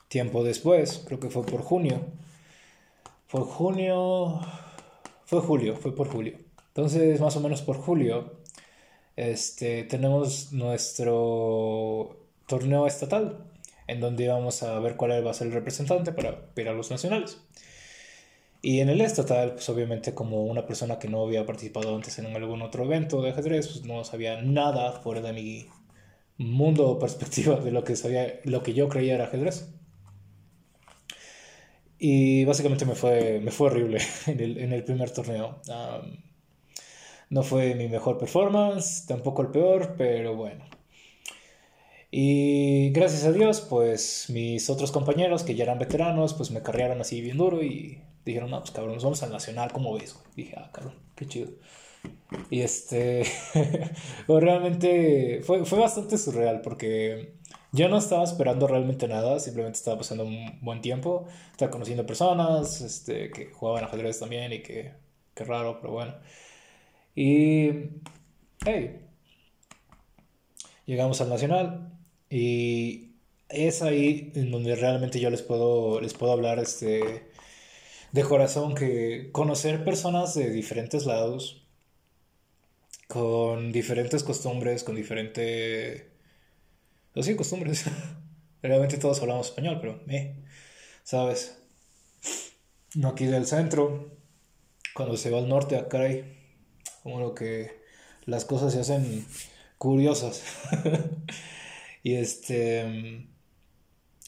Tiempo 0.10 0.44
después, 0.44 1.04
creo 1.06 1.20
que 1.20 1.30
fue 1.30 1.46
por 1.46 1.62
junio. 1.62 2.02
Fue 3.28 3.42
junio. 3.42 4.40
Fue 5.26 5.40
julio, 5.40 5.76
fue 5.76 5.96
por 5.96 6.10
julio. 6.10 6.40
Entonces, 6.70 7.22
más 7.22 7.36
o 7.36 7.42
menos 7.42 7.62
por 7.62 7.78
julio, 7.78 8.40
este, 9.16 9.84
tenemos 9.84 10.52
nuestro 10.52 12.18
torneo 12.48 12.88
estatal, 12.88 13.46
en 13.86 14.00
donde 14.00 14.28
vamos 14.28 14.64
a 14.64 14.80
ver 14.80 14.96
cuál 14.96 15.24
va 15.26 15.30
a 15.30 15.34
ser 15.36 15.48
el 15.48 15.54
representante 15.54 16.12
para 16.12 16.50
ir 16.56 16.70
a 16.70 16.74
los 16.74 16.90
nacionales. 16.90 17.38
Y 18.64 18.80
en 18.80 18.90
el 18.90 19.02
estatal, 19.02 19.54
pues 19.54 19.70
obviamente 19.70 20.16
como 20.16 20.44
una 20.46 20.66
persona 20.66 20.98
que 20.98 21.08
no 21.08 21.24
había 21.24 21.46
participado 21.46 21.96
antes 21.96 22.18
en 22.18 22.36
algún 22.36 22.64
otro 22.64 22.84
evento 22.86 23.22
de 23.22 23.30
ajedrez, 23.30 23.68
pues 23.68 23.86
no 23.86 24.04
sabía 24.04 24.42
nada 24.42 24.92
fuera 24.94 25.22
de 25.22 25.34
mi 25.34 25.68
mundo 26.40 26.90
o 26.90 27.00
perspectiva 27.00 27.58
de 27.58 27.72
lo 27.72 27.84
que 27.84 27.96
sabía, 27.96 28.40
lo 28.46 28.64
que 28.64 28.74
yo 28.74 28.90
creía 28.90 29.16
era 29.16 29.26
ajedrez. 29.26 29.70
Y 32.00 32.46
básicamente 32.46 32.86
me 32.86 32.96
fue, 32.96 33.42
me 33.42 33.52
fue 33.52 33.68
horrible 33.68 34.00
en 34.28 34.40
el, 34.40 34.58
en 34.58 34.74
el 34.74 34.84
primer 34.84 35.12
torneo. 35.12 35.62
no 37.30 37.44
fue 37.44 37.76
mi 37.76 37.88
mejor 37.88 38.18
performance, 38.18 39.06
tampoco 39.06 39.42
el 39.44 39.50
peor, 39.50 39.96
pero 39.98 40.36
bueno. 40.36 40.66
Y 42.12 42.90
gracias 42.92 43.26
a 43.26 43.32
Dios, 43.32 43.62
pues 43.62 44.28
mis 44.30 44.70
otros 44.70 44.92
compañeros 44.92 45.44
que 45.44 45.54
ya 45.56 45.66
eran 45.66 45.78
veteranos, 45.78 46.34
pues 46.34 46.50
me 46.50 46.64
carrearon 46.64 47.02
así 47.02 47.22
bien 47.22 47.38
duro 47.38 47.62
y 47.62 48.02
dijeron, 48.26 48.50
no, 48.50 48.60
pues 48.60 48.72
cabrón, 48.72 48.96
nos 48.96 49.04
vamos 49.04 49.22
al 49.22 49.32
Nacional, 49.32 49.72
¿cómo 49.72 49.94
ves? 49.94 50.16
Dije, 50.36 50.56
ah, 50.58 50.72
cabrón, 50.74 50.96
qué 51.16 51.28
chido. 51.28 51.52
Y 52.50 52.62
este, 52.62 53.24
realmente 54.28 55.42
fue, 55.44 55.66
fue 55.66 55.80
bastante 55.80 56.18
surreal 56.18 56.62
porque 56.62 57.40
yo 57.72 57.88
no 57.90 57.98
estaba 57.98 58.24
esperando 58.24 58.68
realmente 58.68 59.08
nada, 59.08 59.40
simplemente 59.40 59.78
estaba 59.78 59.98
pasando 59.98 60.26
un 60.26 60.60
buen 60.62 60.82
tiempo, 60.82 61.28
estaba 61.52 61.72
conociendo 61.72 62.06
personas 62.06 62.82
este, 62.82 63.30
que 63.32 63.52
jugaban 63.52 63.84
ajedrez 63.84 64.20
también 64.20 64.52
y 64.54 64.64
que, 64.64 64.94
qué 65.36 65.44
raro, 65.44 65.80
pero 65.80 65.94
bueno. 65.94 66.16
Y, 67.16 67.70
hey, 68.66 69.02
llegamos 70.86 71.22
al 71.22 71.30
Nacional 71.30 71.94
y 72.30 73.16
es 73.50 73.82
ahí 73.82 74.32
en 74.36 74.52
donde 74.52 74.76
realmente 74.76 75.20
yo 75.20 75.30
les 75.30 75.42
puedo, 75.42 76.02
les 76.02 76.14
puedo 76.14 76.32
hablar 76.32 76.60
este, 76.60 77.30
de 78.12 78.24
corazón 78.24 78.74
que 78.76 79.30
conocer 79.32 79.84
personas 79.84 80.34
de 80.34 80.50
diferentes 80.50 81.06
lados, 81.06 81.68
con 83.10 83.72
diferentes 83.72 84.22
costumbres, 84.24 84.84
con 84.84 84.94
diferente 84.94 86.12
los 87.16 87.26
sí, 87.26 87.36
costumbres. 87.36 87.86
Realmente 88.62 88.98
todos 89.00 89.20
hablamos 89.22 89.48
español, 89.48 89.80
pero, 89.82 90.00
eh, 90.10 90.36
¿sabes? 91.04 91.58
No 92.94 93.10
aquí 93.10 93.26
del 93.26 93.48
centro. 93.48 94.16
Cuando 94.94 95.18
se 95.18 95.32
va 95.32 95.40
al 95.40 95.50
norte, 95.50 95.76
acá 95.76 96.02
hay 96.02 96.38
como 97.02 97.20
lo 97.20 97.34
que 97.34 97.82
las 98.26 98.46
cosas 98.46 98.74
se 98.74 98.80
hacen 98.82 99.26
curiosas. 99.80 100.44
y 102.04 102.14
este. 102.14 103.28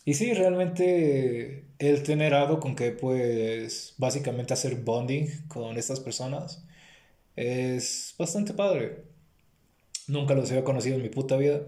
y 0.05 0.13
sí, 0.15 0.33
realmente 0.33 1.67
el 1.77 2.01
tener 2.01 2.33
algo 2.33 2.59
con 2.59 2.75
que 2.75 2.91
pues 2.91 3.93
básicamente 3.99 4.55
hacer 4.55 4.77
bonding 4.77 5.47
con 5.47 5.77
estas 5.77 5.99
personas 5.99 6.63
es 7.41 8.15
bastante 8.17 8.53
padre. 8.53 9.03
Nunca 10.07 10.35
los 10.35 10.49
había 10.51 10.63
conocido 10.63 10.97
en 10.97 11.03
mi 11.03 11.09
puta 11.09 11.37
vida. 11.37 11.61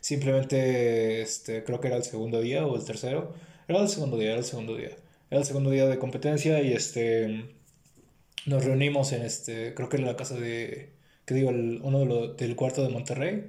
Simplemente, 0.00 1.22
este, 1.22 1.64
creo 1.64 1.80
que 1.80 1.88
era 1.88 1.96
el 1.96 2.04
segundo 2.04 2.40
día 2.40 2.66
o 2.66 2.76
el 2.76 2.84
tercero. 2.84 3.34
Era 3.68 3.80
el 3.80 3.88
segundo 3.88 4.18
día, 4.18 4.30
era 4.30 4.38
el 4.38 4.44
segundo 4.44 4.76
día. 4.76 4.96
Era 5.30 5.40
el 5.40 5.46
segundo 5.46 5.70
día 5.70 5.86
de 5.86 5.98
competencia 5.98 6.62
y 6.62 6.72
este 6.72 7.56
nos 8.46 8.64
reunimos 8.64 9.12
en 9.12 9.22
este, 9.22 9.74
creo 9.74 9.88
que 9.88 9.96
en 9.98 10.06
la 10.06 10.16
casa 10.16 10.36
de, 10.36 10.94
que 11.26 11.34
digo, 11.34 11.50
el, 11.50 11.80
uno 11.82 12.00
de 12.00 12.06
los, 12.06 12.36
del 12.36 12.56
cuarto 12.56 12.82
de 12.82 12.90
Monterrey. 12.90 13.48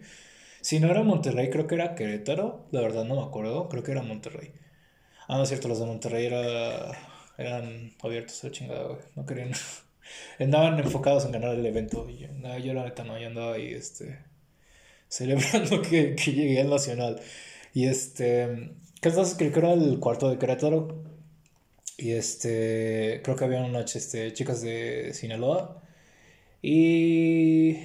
Si 0.61 0.79
no 0.79 0.89
era 0.89 1.03
Monterrey, 1.03 1.49
creo 1.49 1.67
que 1.67 1.75
era 1.75 1.95
Querétaro. 1.95 2.67
La 2.71 2.81
verdad 2.81 3.05
no 3.05 3.15
me 3.15 3.23
acuerdo, 3.23 3.69
creo 3.69 3.83
que 3.83 3.91
era 3.91 4.01
Monterrey. 4.03 4.51
Ah, 5.27 5.37
no 5.37 5.43
es 5.43 5.49
cierto, 5.49 5.67
los 5.67 5.79
de 5.79 5.85
Monterrey 5.85 6.25
era, 6.25 6.91
eran 7.37 7.93
abiertos 8.01 8.43
a 8.43 8.51
chingada, 8.51 8.83
güey. 8.87 8.99
No 9.15 9.25
querían. 9.25 9.51
Andaban 10.39 10.79
enfocados 10.79 11.25
en 11.25 11.31
ganar 11.31 11.55
el 11.55 11.65
evento. 11.65 12.07
Y 12.09 12.19
yo, 12.19 12.27
no, 12.33 12.57
yo 12.57 12.73
la 12.73 12.85
neta 12.85 13.03
no, 13.03 13.17
yo 13.19 13.27
andaba 13.27 13.53
ahí, 13.53 13.73
este, 13.73 14.19
celebrando 15.07 15.81
que, 15.89 16.15
que 16.15 16.31
llegué 16.33 16.61
al 16.61 16.69
Nacional. 16.69 17.19
Y 17.73 17.85
este, 17.87 18.71
¿qué 19.01 19.11
creo 19.11 19.51
que 19.53 19.59
era 19.59 19.73
el 19.73 19.99
cuarto 19.99 20.29
de 20.29 20.37
Querétaro. 20.37 21.03
Y 21.97 22.11
este, 22.11 23.21
creo 23.23 23.35
que 23.35 23.45
había 23.45 23.63
unas 23.63 23.95
este, 23.95 24.33
chicas 24.33 24.61
de 24.61 25.13
Sinaloa. 25.13 25.81
Y... 26.61 27.77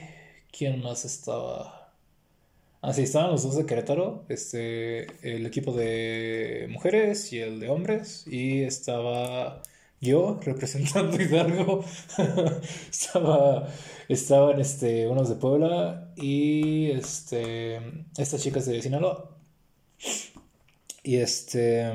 ¿Quién 0.52 0.82
más 0.82 1.04
estaba? 1.06 1.94
Ah, 2.82 2.92
sí, 2.92 3.02
estaban 3.02 3.30
los 3.30 3.42
dos 3.42 3.56
de 3.56 3.64
Querétaro. 3.64 4.26
Este, 4.28 5.06
el 5.22 5.46
equipo 5.46 5.72
de 5.72 6.66
mujeres 6.70 7.32
y 7.32 7.38
el 7.40 7.58
de 7.60 7.70
hombres. 7.70 8.26
Y 8.26 8.62
estaba 8.62 9.62
yo 10.02 10.38
representando 10.42 11.16
Hidalgo. 11.22 11.84
estaba, 12.90 13.68
estaban 14.08 14.60
este, 14.60 15.08
unos 15.08 15.28
de 15.30 15.36
Puebla 15.36 16.12
y 16.16 16.90
este, 16.90 17.80
estas 18.18 18.42
chicas 18.42 18.66
de 18.66 18.82
Sinaloa. 18.82 19.30
Y 21.04 21.16
este... 21.16 21.92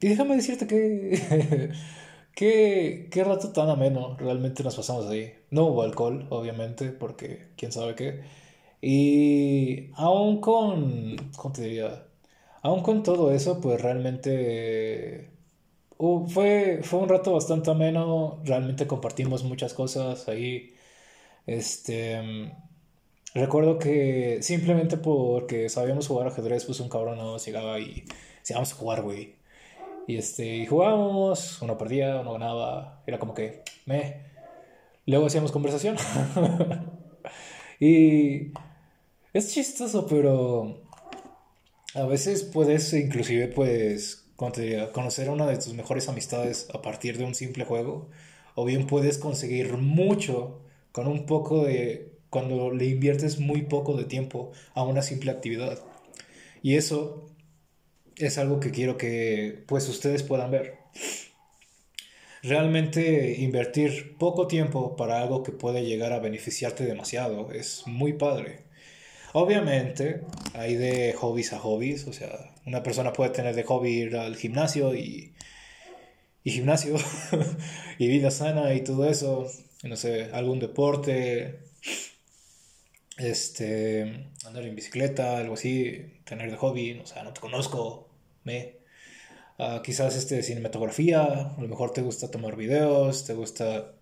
Y 0.00 0.08
déjame 0.08 0.36
decirte 0.36 0.66
que... 0.66 1.72
qué, 2.34 3.08
qué 3.10 3.24
rato 3.24 3.52
tan 3.52 3.68
ameno 3.70 4.16
realmente 4.18 4.62
nos 4.62 4.76
pasamos 4.76 5.06
ahí. 5.06 5.32
No 5.50 5.66
hubo 5.66 5.82
alcohol, 5.82 6.26
obviamente, 6.30 6.90
porque 6.90 7.48
quién 7.56 7.72
sabe 7.72 7.94
qué. 7.94 8.22
Y 8.82 9.90
aún 9.94 10.40
con... 10.40 11.16
¿Cómo 11.36 11.54
te 11.54 11.62
diría? 11.62 12.06
Aún 12.62 12.82
con 12.82 13.02
todo 13.02 13.32
eso, 13.32 13.60
pues 13.60 13.80
realmente... 13.80 15.29
uh, 16.00 16.26
fue, 16.28 16.80
fue 16.82 17.00
un 17.00 17.08
rato 17.08 17.32
bastante 17.32 17.70
ameno. 17.70 18.40
Realmente 18.44 18.86
compartimos 18.86 19.44
muchas 19.44 19.74
cosas 19.74 20.28
ahí. 20.28 20.74
Este... 21.46 22.50
Recuerdo 23.34 23.78
que 23.78 24.38
simplemente 24.42 24.96
porque 24.96 25.68
sabíamos 25.68 26.08
jugar 26.08 26.26
ajedrez, 26.26 26.64
pues 26.64 26.80
un 26.80 26.88
cabrón 26.88 27.16
no 27.18 27.38
llegaba 27.38 27.78
y 27.78 28.04
decía, 28.40 28.56
vamos 28.56 28.72
a 28.72 28.76
jugar, 28.76 29.02
güey. 29.02 29.36
Y 30.08 30.16
este, 30.16 30.56
y 30.56 30.66
jugábamos, 30.66 31.62
uno 31.62 31.78
perdía, 31.78 32.20
uno 32.20 32.32
ganaba, 32.32 33.02
era 33.06 33.20
como 33.20 33.34
que, 33.34 33.62
me. 33.86 34.22
Luego 35.06 35.26
hacíamos 35.26 35.52
conversación. 35.52 35.96
y 37.80 38.52
es 39.32 39.54
chistoso, 39.54 40.08
pero 40.08 40.82
a 41.94 42.06
veces 42.06 42.42
puedes 42.42 42.92
inclusive, 42.92 43.46
pues, 43.46 44.19
conocer 44.92 45.28
a 45.28 45.32
una 45.32 45.46
de 45.46 45.56
tus 45.56 45.74
mejores 45.74 46.08
amistades 46.08 46.68
a 46.72 46.80
partir 46.82 47.18
de 47.18 47.24
un 47.24 47.34
simple 47.34 47.64
juego. 47.64 48.08
O 48.54 48.64
bien 48.64 48.86
puedes 48.86 49.18
conseguir 49.18 49.74
mucho 49.74 50.60
con 50.92 51.06
un 51.06 51.26
poco 51.26 51.64
de 51.64 52.12
cuando 52.30 52.70
le 52.70 52.86
inviertes 52.86 53.38
muy 53.38 53.62
poco 53.62 53.96
de 53.96 54.04
tiempo 54.04 54.52
a 54.74 54.82
una 54.82 55.02
simple 55.02 55.30
actividad. 55.30 55.78
Y 56.62 56.76
eso 56.76 57.28
es 58.16 58.38
algo 58.38 58.60
que 58.60 58.70
quiero 58.70 58.96
que 58.96 59.64
pues 59.66 59.88
ustedes 59.88 60.22
puedan 60.22 60.50
ver. 60.50 60.78
Realmente 62.42 63.36
invertir 63.38 64.16
poco 64.16 64.46
tiempo 64.46 64.96
para 64.96 65.20
algo 65.20 65.42
que 65.42 65.52
puede 65.52 65.84
llegar 65.84 66.12
a 66.12 66.20
beneficiarte 66.20 66.84
demasiado 66.84 67.52
es 67.52 67.82
muy 67.86 68.14
padre. 68.14 68.64
Obviamente 69.32 70.22
hay 70.54 70.74
de 70.74 71.12
hobbies 71.12 71.52
a 71.52 71.58
hobbies, 71.58 72.06
o 72.06 72.12
sea, 72.12 72.50
una 72.70 72.84
persona 72.84 73.12
puede 73.12 73.30
tener 73.30 73.54
de 73.56 73.64
hobby 73.64 73.90
ir 73.90 74.16
al 74.16 74.36
gimnasio 74.36 74.94
y, 74.94 75.34
y 76.44 76.50
gimnasio 76.52 76.94
y 77.98 78.06
vida 78.06 78.30
sana 78.30 78.74
y 78.74 78.82
todo 78.82 79.10
eso, 79.10 79.50
no 79.82 79.96
sé, 79.96 80.30
algún 80.32 80.60
deporte, 80.60 81.64
este, 83.18 84.28
andar 84.46 84.64
en 84.64 84.76
bicicleta, 84.76 85.38
algo 85.38 85.54
así, 85.54 86.20
tener 86.24 86.50
de 86.50 86.56
hobby, 86.56 87.00
o 87.00 87.06
sea, 87.06 87.24
no 87.24 87.32
te 87.32 87.40
conozco, 87.40 88.08
me. 88.44 88.78
Ah, 89.58 89.82
quizás 89.84 90.16
este, 90.16 90.42
cinematografía, 90.42 91.22
a 91.24 91.60
lo 91.60 91.68
mejor 91.68 91.92
te 91.92 92.02
gusta 92.02 92.30
tomar 92.30 92.56
videos, 92.56 93.26
te 93.26 93.34
gusta 93.34 93.94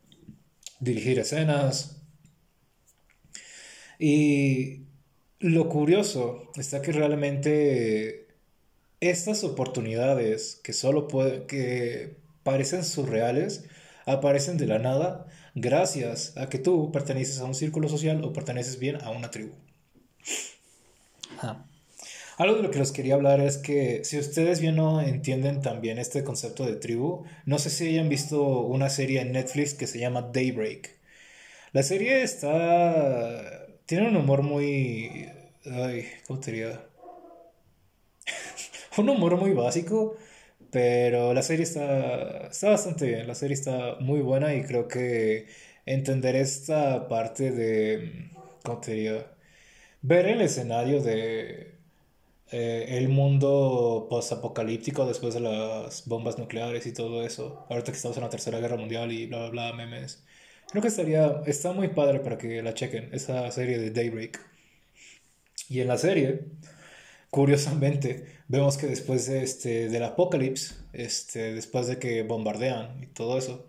dirigir 0.79 1.19
escenas. 1.19 2.03
Y 3.99 4.83
lo 5.41 5.69
curioso 5.69 6.53
está 6.57 6.83
que 6.83 6.93
realmente 6.93 8.28
estas 9.01 9.45
oportunidades 9.45 10.61
que 10.63 10.73
solo 10.73 11.09
puede, 11.09 11.47
que 11.47 12.17
parecen 12.43 12.85
surreales, 12.85 13.65
aparecen 14.07 14.57
de 14.57 14.67
la 14.67 14.79
nada 14.79 15.27
gracias 15.55 16.37
a 16.37 16.49
que 16.49 16.59
tú 16.59 16.91
perteneces 16.93 17.41
a 17.41 17.45
un 17.45 17.55
círculo 17.55 17.89
social 17.89 18.25
o 18.25 18.33
perteneces 18.33 18.79
bien 18.79 18.99
a 19.03 19.11
una 19.11 19.31
tribu. 19.31 19.53
Algo 22.39 22.57
de 22.57 22.63
lo 22.63 22.71
que 22.71 22.79
les 22.79 22.93
quería 22.93 23.15
hablar 23.15 23.41
es 23.41 23.59
que 23.59 24.05
si 24.05 24.19
ustedes 24.19 24.61
bien 24.61 24.77
no 24.77 25.01
entienden 25.01 25.61
también 25.61 25.99
este 25.99 26.23
concepto 26.23 26.65
de 26.65 26.77
tribu, 26.77 27.25
no 27.47 27.59
sé 27.59 27.69
si 27.71 27.89
hayan 27.89 28.09
visto 28.09 28.61
una 28.61 28.89
serie 28.91 29.21
en 29.21 29.33
Netflix 29.33 29.75
que 29.75 29.89
se 29.89 29.99
llama 29.99 30.23
Daybreak. 30.23 30.99
La 31.73 31.83
serie 31.83 32.23
está... 32.23 33.67
tiene 33.87 34.09
un 34.09 34.17
humor 34.17 34.43
muy... 34.43 35.29
Ay, 35.65 36.07
¿cómo 36.27 36.41
te 36.41 36.53
diría? 36.53 36.88
Un 38.99 39.11
humor 39.11 39.37
muy 39.37 39.53
básico, 39.53 40.17
pero 40.71 41.35
la 41.35 41.43
serie 41.43 41.65
está, 41.65 42.49
está 42.49 42.71
bastante 42.71 43.07
bien, 43.07 43.27
la 43.27 43.35
serie 43.35 43.55
está 43.55 43.97
muy 44.01 44.21
buena 44.21 44.55
y 44.55 44.63
creo 44.65 44.89
que 44.89 45.49
entender 45.87 46.37
esta 46.37 47.09
parte 47.09 47.51
de, 47.53 48.31
¿cómo 48.65 48.81
te 48.81 48.93
diría? 48.93 49.27
Ver 50.03 50.27
el 50.27 50.41
escenario 50.43 51.03
de 51.03 51.79
eh, 52.51 52.87
el 52.99 53.09
mundo 53.09 54.07
post-apocalíptico 54.11 55.07
después 55.07 55.35
de 55.35 55.41
las 55.41 56.07
bombas 56.07 56.39
nucleares 56.39 56.87
y 56.87 56.93
todo 56.93 57.23
eso, 57.25 57.67
ahorita 57.71 57.93
que 57.93 57.97
estamos 57.97 58.17
en 58.17 58.25
la 58.25 58.31
Tercera 58.31 58.59
Guerra 58.61 58.77
Mundial 58.77 59.13
y 59.13 59.27
bla, 59.27 59.51
bla, 59.51 59.73
bla, 59.73 59.73
memes. 59.75 60.25
Creo 60.71 60.83
que 60.83 60.89
estaría, 60.89 61.43
está 61.47 61.73
muy 61.73 61.89
padre 61.89 62.21
para 62.21 62.39
que 62.39 62.63
la 62.63 62.75
chequen, 62.75 63.11
esa 63.15 63.51
serie 63.51 63.79
de 63.79 63.91
Daybreak. 63.91 64.41
Y 65.69 65.81
en 65.81 65.89
la 65.89 65.99
serie 65.99 66.45
Curiosamente, 67.31 68.39
vemos 68.49 68.79
que 68.79 68.87
después 68.87 69.27
de 69.27 69.43
este, 69.43 69.89
del 69.89 70.03
apocalipsis, 70.05 70.83
este, 70.93 71.53
después 71.55 71.87
de 71.87 71.99
que 71.99 72.23
bombardean 72.23 73.03
y 73.03 73.07
todo 73.07 73.37
eso, 73.39 73.69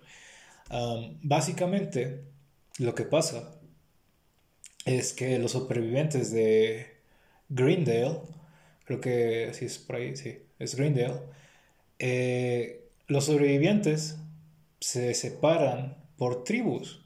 básicamente 1.22 2.24
lo 2.78 2.96
que 2.96 3.04
pasa 3.04 3.60
es 4.86 5.14
que 5.14 5.40
los 5.40 5.52
supervivientes 5.52 6.32
de 6.32 6.88
Greendale, 7.50 8.20
creo 8.86 9.02
que 9.02 9.52
sí 9.54 9.66
es 9.66 9.78
por 9.78 9.98
ahí, 9.98 10.16
sí, 10.16 10.40
es 10.60 10.76
Greendale, 10.76 11.20
eh, 12.00 12.88
los 13.08 13.26
sobrevivientes 13.26 14.18
se 14.80 15.14
separan 15.14 15.98
por 16.18 16.44
tribus. 16.44 17.06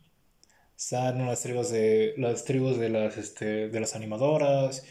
Están 0.78 1.26
las 1.26 1.42
tribus 1.42 1.70
de 1.72 2.14
las 2.18 2.44
tribus 2.46 2.78
de 2.78 2.90
las, 2.90 3.18
este, 3.18 3.70
de 3.70 3.80
las 3.80 3.96
animadoras, 3.96 4.86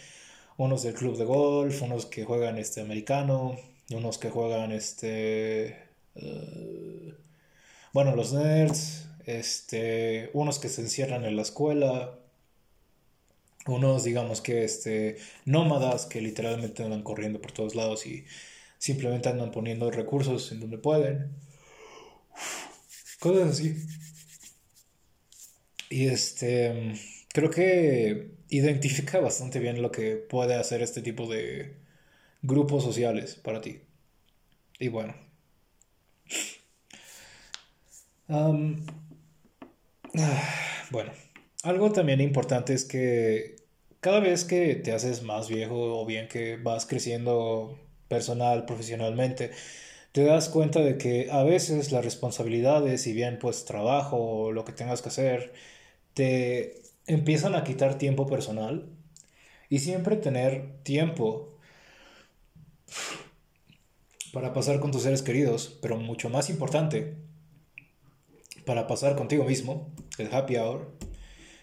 unos 0.62 0.84
del 0.84 0.94
club 0.94 1.16
de 1.16 1.24
golf, 1.24 1.82
unos 1.82 2.06
que 2.06 2.24
juegan 2.24 2.56
este 2.58 2.80
americano, 2.80 3.56
unos 3.90 4.18
que 4.18 4.30
juegan 4.30 4.70
este 4.70 5.76
eh, 6.14 7.14
bueno, 7.92 8.14
los 8.16 8.32
nerds, 8.32 9.08
este, 9.26 10.30
unos 10.34 10.58
que 10.60 10.68
se 10.68 10.82
encierran 10.82 11.24
en 11.24 11.36
la 11.36 11.42
escuela, 11.42 12.18
unos 13.66 14.04
digamos 14.04 14.40
que 14.40 14.64
este 14.64 15.16
nómadas 15.44 16.06
que 16.06 16.20
literalmente 16.20 16.84
andan 16.84 17.02
corriendo 17.02 17.40
por 17.40 17.52
todos 17.52 17.74
lados 17.74 18.06
y 18.06 18.24
simplemente 18.78 19.28
andan 19.28 19.50
poniendo 19.50 19.90
recursos 19.90 20.52
en 20.52 20.60
donde 20.60 20.78
pueden. 20.78 21.32
Cosas 23.20 23.50
así. 23.50 23.76
Y 25.90 26.06
este 26.06 26.94
creo 27.32 27.50
que 27.50 28.32
identifica 28.56 29.20
bastante 29.20 29.58
bien 29.58 29.82
lo 29.82 29.90
que 29.90 30.16
puede 30.16 30.54
hacer 30.54 30.82
este 30.82 31.02
tipo 31.02 31.26
de, 31.26 31.74
grupos 32.42 32.82
sociales 32.82 33.36
para 33.36 33.60
ti. 33.60 33.80
Y 34.78 34.88
bueno. 34.88 35.14
bueno, 40.90 41.12
algo 41.62 41.92
también 41.92 42.20
importante 42.20 42.74
es 42.74 42.84
que 42.84 43.56
cada 44.00 44.20
vez 44.20 44.44
que 44.44 44.74
te 44.76 44.92
haces 44.92 45.22
más 45.22 45.48
viejo 45.48 46.00
o 46.00 46.06
bien 46.06 46.28
que 46.28 46.56
vas 46.56 46.86
creciendo 46.86 47.78
personal, 48.08 48.64
profesionalmente, 48.66 49.52
te 50.12 50.24
das 50.24 50.48
cuenta 50.48 50.80
de 50.80 50.98
que 50.98 51.30
a 51.30 51.44
veces 51.44 51.92
las 51.92 52.04
responsabilidades, 52.04 53.02
si 53.02 53.12
bien 53.12 53.38
pues 53.38 53.64
trabajo 53.64 54.16
o 54.18 54.52
lo 54.52 54.64
que 54.64 54.72
tengas 54.72 55.02
que 55.02 55.08
hacer, 55.08 55.52
te 56.14 56.82
empiezan 57.06 57.54
a 57.54 57.64
quitar 57.64 57.98
tiempo 57.98 58.26
personal 58.26 58.88
y 59.68 59.80
siempre 59.80 60.16
tener 60.16 60.82
tiempo 60.82 61.56
para 64.32 64.52
pasar 64.52 64.80
con 64.80 64.90
tus 64.90 65.02
seres 65.02 65.22
queridos, 65.22 65.78
pero 65.82 65.96
mucho 65.96 66.30
más 66.30 66.50
importante, 66.50 67.16
para 68.64 68.86
pasar 68.86 69.16
contigo 69.16 69.44
mismo, 69.44 69.90
el 70.18 70.32
happy 70.32 70.56
hour, 70.56 70.96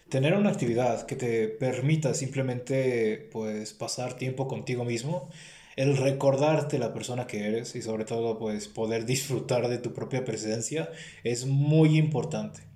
tener 0.08 0.34
una 0.34 0.50
actividad 0.50 1.06
que 1.06 1.16
te 1.16 1.48
permita 1.48 2.14
simplemente 2.14 3.28
pues 3.32 3.72
pasar 3.72 4.14
tiempo 4.14 4.46
contigo 4.48 4.84
mismo, 4.84 5.30
el 5.76 5.96
recordarte 5.96 6.78
la 6.78 6.92
persona 6.92 7.26
que 7.26 7.46
eres 7.46 7.74
y 7.74 7.82
sobre 7.82 8.04
todo 8.04 8.38
pues 8.38 8.68
poder 8.68 9.06
disfrutar 9.06 9.68
de 9.68 9.78
tu 9.78 9.92
propia 9.94 10.24
presencia 10.24 10.90
es 11.24 11.46
muy 11.46 11.96
importante. 11.96 12.69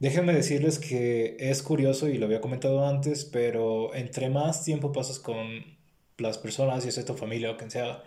Déjenme 0.00 0.34
decirles 0.34 0.78
que 0.78 1.36
es 1.38 1.62
curioso 1.62 2.08
y 2.08 2.18
lo 2.18 2.26
había 2.26 2.40
comentado 2.40 2.86
antes, 2.86 3.24
pero 3.24 3.94
entre 3.94 4.28
más 4.28 4.64
tiempo 4.64 4.92
pasas 4.92 5.18
con 5.18 5.64
las 6.18 6.38
personas, 6.38 6.84
y 6.86 6.92
sea 6.92 7.04
tu 7.04 7.14
familia 7.14 7.50
o 7.50 7.56
quien 7.56 7.70
sea, 7.70 8.02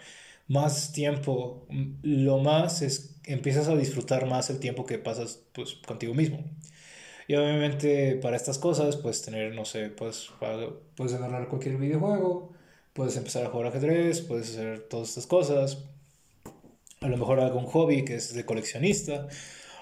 más 0.48 0.94
tiempo, 0.94 1.68
lo 2.02 2.38
más 2.40 2.82
es 2.82 3.18
empiezas 3.26 3.68
a 3.68 3.76
disfrutar 3.76 4.26
más 4.26 4.50
el 4.50 4.60
tiempo 4.60 4.86
que 4.86 4.98
pasas 4.98 5.44
pues 5.54 5.76
contigo 5.86 6.14
mismo. 6.14 6.44
Y 7.28 7.36
obviamente 7.36 8.16
para 8.16 8.38
estas 8.38 8.58
cosas, 8.58 8.96
pues 8.96 9.22
tener, 9.22 9.54
no 9.54 9.66
sé, 9.66 9.90
pues 9.90 10.30
puedes 10.96 11.14
agarrar 11.14 11.50
cualquier 11.50 11.78
videojuego, 11.78 12.54
puedes 12.94 13.18
empezar 13.18 13.46
a 13.46 13.50
jugar 13.50 13.68
ajedrez, 13.68 14.22
puedes 14.22 14.52
hacer 14.52 14.88
todas 14.88 15.10
estas 15.10 15.28
cosas. 15.28 15.84
A 17.02 17.10
lo 17.10 17.18
mejor 17.18 17.40
algún 17.40 17.66
hobby 17.66 18.06
que 18.06 18.16
es 18.16 18.34
de 18.34 18.46
coleccionista. 18.46 19.28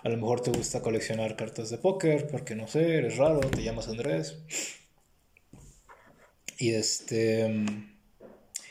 A 0.06 0.10
lo 0.10 0.18
mejor 0.18 0.42
te 0.42 0.52
gusta 0.52 0.84
coleccionar 0.84 1.36
cartas 1.36 1.72
de 1.72 1.80
póker, 1.80 2.28
porque 2.28 2.56
no 2.56 2.68
sé, 2.68 2.98
eres 2.98 3.18
raro, 3.18 3.40
te 3.40 3.64
llamas 3.64 3.88
Andrés. 3.88 4.38
Y 6.60 6.76
este... 6.76 7.66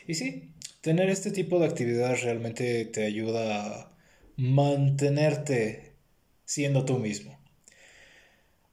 Y 0.07 0.14
sí, 0.14 0.53
tener 0.81 1.11
este 1.11 1.33
tipo 1.33 1.59
de 1.59 1.66
actividades 1.66 2.23
realmente 2.23 2.85
te 2.85 3.05
ayuda 3.05 3.81
a 3.81 3.97
mantenerte 4.37 5.97
siendo 6.44 6.85
tú 6.85 7.01
mismo. 7.01 7.37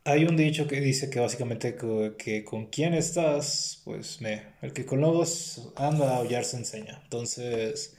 Hay 0.03 0.25
un 0.25 0.37
dicho 0.37 0.67
que 0.67 0.81
dice 0.81 1.09
que 1.09 1.19
básicamente 1.19 1.75
que, 1.75 2.43
con 2.43 2.67
quién 2.67 2.93
estás, 2.93 3.81
pues 3.85 4.21
me, 4.21 4.43
el 4.61 4.73
que 4.73 4.85
con 4.85 5.01
lobos 5.01 5.71
anda 5.75 6.11
a 6.11 6.17
aullar 6.17 6.45
se 6.45 6.57
enseña. 6.57 7.01
Entonces, 7.05 7.95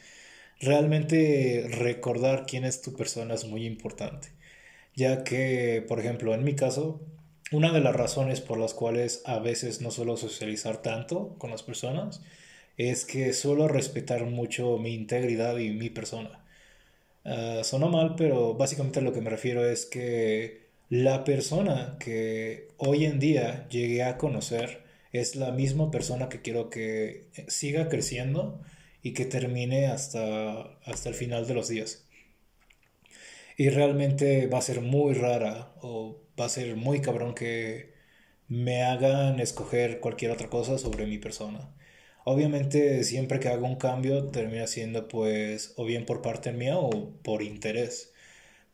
realmente 0.61 1.67
recordar 1.69 2.47
quién 2.47 2.65
es 2.65 2.81
tu 2.81 2.95
persona 2.95 3.35
es 3.35 3.45
muy 3.45 3.67
importante. 3.67 4.41
Ya 4.95 5.25
que, 5.25 5.85
por 5.89 6.01
ejemplo, 6.01 6.35
en 6.35 6.45
mi 6.45 6.55
caso, 6.55 7.01
una 7.53 7.73
de 7.73 7.81
las 7.81 7.95
razones 7.95 8.41
por 8.41 8.59
las 8.59 8.75
cuales 8.75 9.23
a 9.27 9.39
veces 9.39 9.81
no 9.81 9.91
suelo 9.91 10.17
socializar 10.17 10.83
tanto 10.83 11.37
con 11.39 11.51
las 11.51 11.63
personas 11.63 12.23
es 12.77 13.05
que 13.05 13.33
suelo 13.33 13.69
respetar 13.69 14.25
mucho 14.25 14.79
mi 14.79 14.95
integridad 14.95 15.59
y 15.59 15.71
mi 15.71 15.91
persona. 15.91 16.45
Uh, 17.25 17.63
sonó 17.65 17.89
mal, 17.89 18.17
pero 18.17 18.55
básicamente 18.55 19.01
lo 19.01 19.13
que 19.13 19.21
me 19.21 19.31
refiero 19.31 19.65
es 19.65 19.87
que 19.87 20.63
la 20.89 21.25
persona 21.25 21.97
que 22.01 22.69
hoy 22.79 23.05
en 23.05 23.19
día 23.19 23.69
llegué 23.69 24.03
a 24.03 24.19
conocer 24.19 24.83
es 25.13 25.37
la 25.37 25.53
misma 25.53 25.91
persona 25.91 26.29
que 26.29 26.43
quiero 26.43 26.71
que 26.71 27.27
siga 27.49 27.89
creciendo 27.89 28.61
y 29.03 29.13
que 29.13 29.25
termine 29.27 29.87
hasta, 29.87 30.63
hasta 30.85 31.09
el 31.09 31.15
final 31.15 31.47
de 31.47 31.55
los 31.55 31.69
días. 31.69 32.05
Y 33.63 33.71
realmente 33.71 34.49
va 34.49 34.59
a 34.59 34.63
ser 34.63 34.81
muy 34.81 35.15
rara 35.15 35.73
o 35.83 36.21
va 36.39 36.47
a 36.47 36.49
ser 36.49 36.75
muy 36.75 37.01
cabrón 37.01 37.33
que 37.33 37.95
me 38.49 38.83
hagan 38.83 39.39
escoger 39.39 40.01
cualquier 40.01 40.33
otra 40.33 40.49
cosa 40.51 40.79
sobre 40.79 41.07
mi 41.07 41.19
persona. 41.19 41.73
Obviamente 42.25 43.05
siempre 43.05 43.39
que 43.39 43.49
hago 43.51 43.65
un 43.65 43.77
cambio 43.77 44.25
termina 44.31 44.67
siendo 44.67 45.07
pues 45.07 45.75
o 45.77 45.85
bien 45.85 46.07
por 46.07 46.23
parte 46.23 46.51
mía 46.51 46.77
o 46.77 47.13
por 47.23 47.41
interés. 47.41 48.13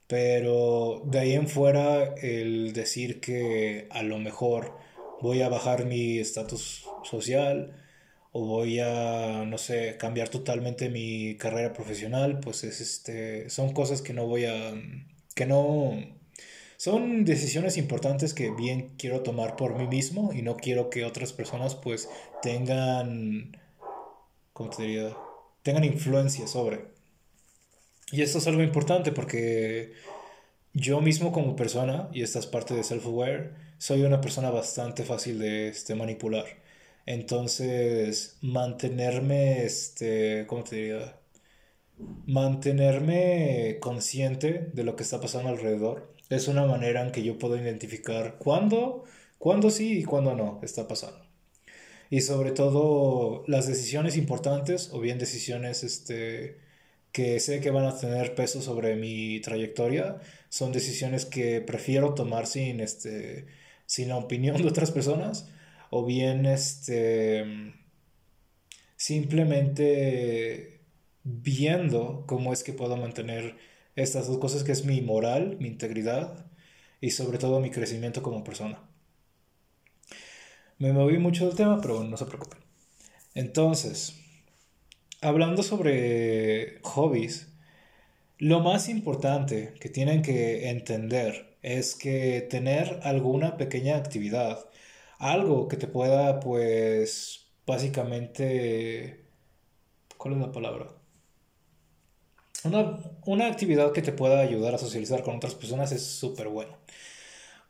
Pero 0.06 1.02
de 1.04 1.18
ahí 1.18 1.34
en 1.34 1.48
fuera 1.48 2.14
el 2.22 2.72
decir 2.72 3.20
que 3.20 3.88
a 3.90 4.02
lo 4.02 4.18
mejor 4.18 4.72
voy 5.20 5.42
a 5.42 5.50
bajar 5.50 5.84
mi 5.84 6.18
estatus 6.18 6.86
social 7.04 7.76
o 8.32 8.46
voy 8.46 8.80
a, 8.80 9.44
no 9.46 9.58
sé, 9.58 9.96
cambiar 9.98 10.28
totalmente 10.28 10.88
mi 10.90 11.36
carrera 11.36 11.72
profesional, 11.72 12.40
pues 12.40 12.64
es 12.64 12.80
este, 12.80 13.48
son 13.50 13.72
cosas 13.72 14.02
que 14.02 14.12
no 14.12 14.26
voy 14.26 14.44
a, 14.44 14.74
que 15.34 15.46
no, 15.46 15.98
son 16.78 17.24
decisiones 17.24 17.76
importantes 17.76 18.34
que 18.34 18.50
bien 18.50 18.94
quiero 18.98 19.22
tomar 19.22 19.56
por 19.56 19.76
mí 19.76 19.88
mismo 19.88 20.32
y 20.32 20.42
no 20.42 20.56
quiero 20.56 20.90
que 20.90 21.04
otras 21.04 21.32
personas 21.32 21.74
pues 21.74 22.08
tengan, 22.40 23.56
¿cómo 24.52 24.70
te 24.70 24.82
diría? 24.84 25.16
Tengan 25.62 25.84
influencia 25.84 26.46
sobre. 26.46 26.86
Y 28.12 28.22
esto 28.22 28.38
es 28.38 28.46
algo 28.46 28.62
importante 28.62 29.10
porque 29.12 29.92
yo 30.72 31.00
mismo 31.00 31.32
como 31.32 31.56
persona, 31.56 32.08
y 32.12 32.22
esta 32.22 32.38
es 32.38 32.46
parte 32.46 32.74
de 32.74 32.84
self-aware, 32.84 33.54
soy 33.78 34.02
una 34.02 34.20
persona 34.20 34.50
bastante 34.50 35.02
fácil 35.02 35.40
de 35.40 35.68
este, 35.68 35.96
manipular. 35.96 36.44
Entonces, 37.08 38.36
mantenerme, 38.42 39.64
este, 39.64 40.44
¿cómo 40.46 40.62
te 40.62 40.76
diría? 40.76 41.18
Mantenerme 42.26 43.78
consciente 43.80 44.70
de 44.74 44.84
lo 44.84 44.94
que 44.94 45.04
está 45.04 45.18
pasando 45.18 45.48
alrededor 45.48 46.14
es 46.28 46.48
una 46.48 46.66
manera 46.66 47.00
en 47.02 47.10
que 47.10 47.22
yo 47.22 47.38
puedo 47.38 47.56
identificar 47.56 48.36
cuándo, 48.38 49.04
cuándo 49.38 49.70
sí 49.70 50.00
y 50.00 50.04
cuándo 50.04 50.34
no 50.34 50.60
está 50.62 50.86
pasando. 50.86 51.24
Y 52.10 52.20
sobre 52.20 52.50
todo 52.52 53.42
las 53.46 53.66
decisiones 53.66 54.18
importantes 54.18 54.90
o 54.92 55.00
bien 55.00 55.18
decisiones 55.18 55.84
este, 55.84 56.58
que 57.12 57.40
sé 57.40 57.60
que 57.60 57.70
van 57.70 57.86
a 57.86 57.98
tener 57.98 58.34
peso 58.34 58.60
sobre 58.60 58.96
mi 58.96 59.40
trayectoria 59.40 60.20
son 60.50 60.72
decisiones 60.72 61.24
que 61.24 61.62
prefiero 61.62 62.12
tomar 62.14 62.46
sin, 62.46 62.80
este, 62.80 63.46
sin 63.86 64.08
la 64.08 64.18
opinión 64.18 64.58
de 64.58 64.68
otras 64.68 64.90
personas 64.90 65.48
o 65.90 66.04
bien 66.04 66.46
este, 66.46 67.74
simplemente 68.96 70.80
viendo 71.24 72.24
cómo 72.26 72.52
es 72.52 72.62
que 72.62 72.72
puedo 72.72 72.96
mantener 72.96 73.56
estas 73.96 74.28
dos 74.28 74.38
cosas 74.38 74.64
que 74.64 74.72
es 74.72 74.84
mi 74.84 75.00
moral, 75.00 75.56
mi 75.60 75.68
integridad 75.68 76.46
y 77.00 77.10
sobre 77.10 77.38
todo 77.38 77.60
mi 77.60 77.70
crecimiento 77.70 78.22
como 78.22 78.44
persona. 78.44 78.80
Me 80.78 80.92
moví 80.92 81.18
mucho 81.18 81.46
del 81.46 81.56
tema, 81.56 81.80
pero 81.80 82.04
no 82.04 82.16
se 82.16 82.26
preocupen. 82.26 82.60
Entonces, 83.34 84.14
hablando 85.20 85.62
sobre 85.62 86.78
hobbies, 86.82 87.48
lo 88.38 88.60
más 88.60 88.88
importante 88.88 89.74
que 89.80 89.88
tienen 89.88 90.22
que 90.22 90.70
entender 90.70 91.56
es 91.62 91.96
que 91.96 92.46
tener 92.48 93.00
alguna 93.02 93.56
pequeña 93.56 93.96
actividad, 93.96 94.67
algo 95.18 95.68
que 95.68 95.76
te 95.76 95.86
pueda, 95.88 96.40
pues, 96.40 97.46
básicamente, 97.66 99.24
¿cuál 100.16 100.34
es 100.34 100.40
la 100.40 100.52
palabra? 100.52 100.98
Una, 103.24 103.46
actividad 103.46 103.92
que 103.92 104.02
te 104.02 104.12
pueda 104.12 104.40
ayudar 104.40 104.74
a 104.74 104.78
socializar 104.78 105.22
con 105.22 105.36
otras 105.36 105.54
personas 105.54 105.92
es 105.92 106.02
súper 106.04 106.48
bueno. 106.48 106.76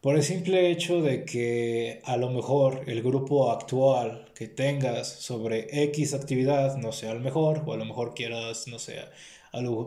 Por 0.00 0.16
el 0.16 0.22
simple 0.22 0.70
hecho 0.70 1.02
de 1.02 1.24
que 1.24 2.00
a 2.04 2.16
lo 2.16 2.30
mejor 2.30 2.82
el 2.86 3.02
grupo 3.02 3.50
actual 3.50 4.30
que 4.34 4.48
tengas 4.48 5.08
sobre 5.08 5.84
X 5.84 6.14
actividad 6.14 6.76
no 6.76 6.92
sea 6.92 7.12
el 7.12 7.20
mejor, 7.20 7.64
o 7.66 7.72
a 7.72 7.76
lo 7.76 7.84
mejor 7.84 8.14
quieras, 8.14 8.68
no 8.68 8.78
sé, 8.78 9.00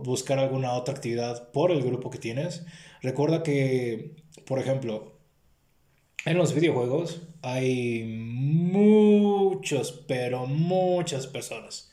buscar 0.03 0.39
alguna 0.39 0.73
otra 0.73 0.93
actividad 0.93 1.51
por 1.51 1.71
el 1.71 1.81
grupo 1.81 2.09
que 2.09 2.19
tienes. 2.19 2.65
Recuerda 3.01 3.41
que, 3.43 4.15
por 4.45 4.59
ejemplo, 4.59 5.13
en 6.25 6.37
los 6.37 6.53
videojuegos 6.53 7.21
hay 7.41 8.03
muchos, 8.05 9.91
pero 10.07 10.45
muchas 10.47 11.27
personas. 11.27 11.91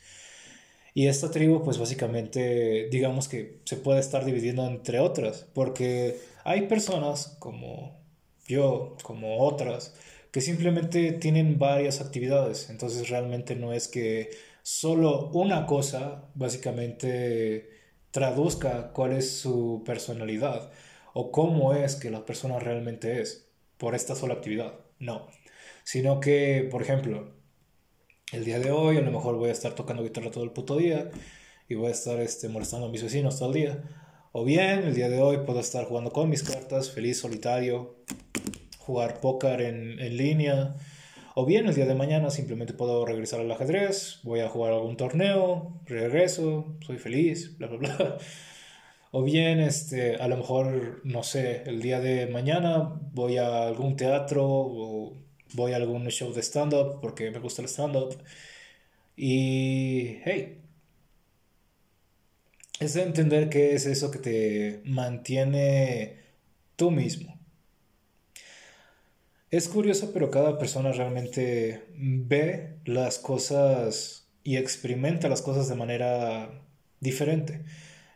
Y 0.95 1.07
esta 1.07 1.31
tribu, 1.31 1.63
pues 1.63 1.79
básicamente, 1.79 2.89
digamos 2.91 3.29
que 3.29 3.61
se 3.65 3.77
puede 3.77 4.01
estar 4.01 4.25
dividiendo 4.25 4.67
entre 4.67 5.01
otras, 5.01 5.47
porque 5.55 6.19
hay 6.45 6.63
personas 6.63 7.37
como 7.39 8.01
yo, 8.47 8.97
como 9.03 9.39
otras, 9.39 9.95
que 10.33 10.41
simplemente 10.41 11.13
tienen 11.13 11.59
varias 11.59 12.01
actividades, 12.01 12.69
entonces 12.71 13.09
realmente 13.09 13.55
no 13.55 13.73
es 13.73 13.89
que 13.89 14.31
solo 14.63 15.31
una 15.31 15.67
cosa 15.67 16.31
básicamente 16.35 17.71
traduzca 18.11 18.93
cuál 18.93 19.13
es 19.13 19.31
su 19.39 19.83
personalidad 19.87 20.71
o 21.15 21.31
cómo 21.33 21.75
es 21.75 21.97
que 21.97 22.11
la 22.11 22.27
persona 22.27 22.59
realmente 22.59 23.21
es 23.21 23.49
por 23.79 23.95
esta 23.95 24.15
sola 24.15 24.35
actividad. 24.35 24.75
No, 24.99 25.29
sino 25.89 26.21
que, 26.21 26.69
por 26.71 26.83
ejemplo, 26.83 27.33
el 28.33 28.45
día 28.45 28.59
de 28.59 28.71
hoy 28.71 28.99
a 28.99 29.01
lo 29.01 29.11
mejor 29.11 29.37
voy 29.37 29.49
a 29.49 29.53
estar 29.53 29.73
tocando 29.75 30.03
guitarra 30.03 30.31
todo 30.31 30.45
el 30.45 30.51
puto 30.51 30.77
día 30.77 31.11
y 31.67 31.77
voy 31.77 31.87
a 31.87 31.93
estar 31.93 32.21
este, 32.21 32.51
molestando 32.51 32.89
a 32.89 32.91
mis 32.91 33.03
vecinos 33.03 33.39
todo 33.39 33.49
el 33.49 33.55
día. 33.55 33.85
O 34.33 34.45
bien, 34.45 34.81
el 34.81 34.95
día 34.95 35.09
de 35.09 35.23
hoy 35.23 35.39
puedo 35.47 35.61
estar 35.61 35.87
jugando 35.87 36.11
con 36.11 36.29
mis 36.29 36.43
cartas, 36.43 36.91
feliz, 36.91 37.19
solitario, 37.21 38.05
jugar 38.77 39.23
póker 39.23 39.63
en, 39.63 39.99
en 39.99 40.19
línea. 40.19 40.75
O 41.35 41.47
bien, 41.47 41.67
el 41.67 41.75
día 41.75 41.87
de 41.87 41.95
mañana 41.95 42.29
simplemente 42.29 42.75
puedo 42.75 43.07
regresar 43.07 43.41
al 43.41 43.51
ajedrez, 43.51 44.21
voy 44.25 44.41
a 44.41 44.51
jugar 44.51 44.75
algún 44.75 44.99
torneo, 44.99 45.81
regreso, 45.87 46.77
soy 46.85 46.99
feliz, 46.99 47.57
bla, 47.57 47.69
bla, 47.69 47.79
bla. 47.79 48.19
O 49.11 49.23
bien, 49.23 49.59
este, 49.59 50.17
a 50.17 50.29
lo 50.29 50.37
mejor, 50.37 51.01
no 51.05 51.23
sé, 51.23 51.63
el 51.65 51.81
día 51.81 51.99
de 51.99 52.27
mañana 52.27 53.01
voy 53.15 53.39
a 53.39 53.67
algún 53.67 53.97
teatro 53.97 54.45
o 54.47 55.28
voy 55.55 55.73
a 55.73 55.77
algún 55.77 56.07
show 56.09 56.33
de 56.33 56.43
stand-up 56.43 57.01
porque 57.01 57.31
me 57.31 57.39
gusta 57.39 57.63
el 57.63 57.69
stand-up. 57.69 58.17
Y, 59.17 60.19
hey, 60.25 60.61
es 62.81 62.95
de 62.95 63.03
entender 63.03 63.49
qué 63.49 63.75
es 63.75 63.87
eso 63.87 64.11
que 64.11 64.19
te 64.19 64.83
mantiene 64.85 66.19
tú 66.77 66.91
mismo. 66.91 67.39
Es 69.51 69.69
curioso, 69.69 70.13
pero 70.13 70.31
cada 70.31 70.59
persona 70.59 70.93
realmente 70.93 71.87
ve 71.97 72.77
las 72.85 73.19
cosas 73.19 74.29
y 74.45 74.57
experimenta 74.57 75.29
las 75.29 75.43
cosas 75.43 75.69
de 75.69 75.75
manera 75.75 76.63
diferente. 77.01 77.65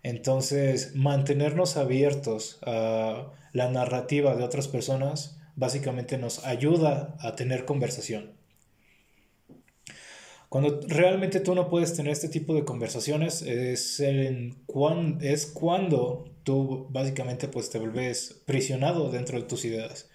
Entonces, 0.02 0.94
mantenernos 0.94 1.76
abiertos 1.76 2.58
a 2.62 3.32
la 3.52 3.70
narrativa 3.70 4.36
de 4.36 4.44
otras 4.44 4.68
personas 4.68 5.41
básicamente 5.56 6.18
nos 6.18 6.44
ayuda 6.44 7.16
a 7.20 7.34
tener 7.34 7.64
conversación. 7.64 8.32
Cuando 10.48 10.80
realmente 10.86 11.40
tú 11.40 11.54
no 11.54 11.70
puedes 11.70 11.94
tener 11.96 12.12
este 12.12 12.28
tipo 12.28 12.54
de 12.54 12.66
conversaciones 12.66 13.40
es, 13.40 14.00
en 14.00 14.58
es 15.22 15.46
cuando 15.46 16.26
tú 16.42 16.88
básicamente 16.90 17.48
pues 17.48 17.70
te 17.70 17.78
vuelves 17.78 18.42
prisionado 18.44 19.10
dentro 19.10 19.38
de 19.38 19.46
tus 19.46 19.64
ideas. 19.64 20.10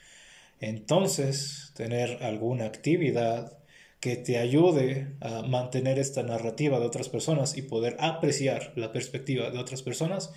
Entonces, 0.59 1.71
tener 1.75 2.23
alguna 2.23 2.65
actividad 2.65 3.57
que 3.99 4.15
te 4.15 4.37
ayude 4.37 5.15
a 5.21 5.41
mantener 5.41 5.97
esta 5.97 6.21
narrativa 6.21 6.79
de 6.79 6.85
otras 6.85 7.09
personas 7.09 7.57
y 7.57 7.63
poder 7.63 7.97
apreciar 7.99 8.73
la 8.75 8.91
perspectiva 8.91 9.49
de 9.49 9.57
otras 9.57 9.81
personas 9.81 10.31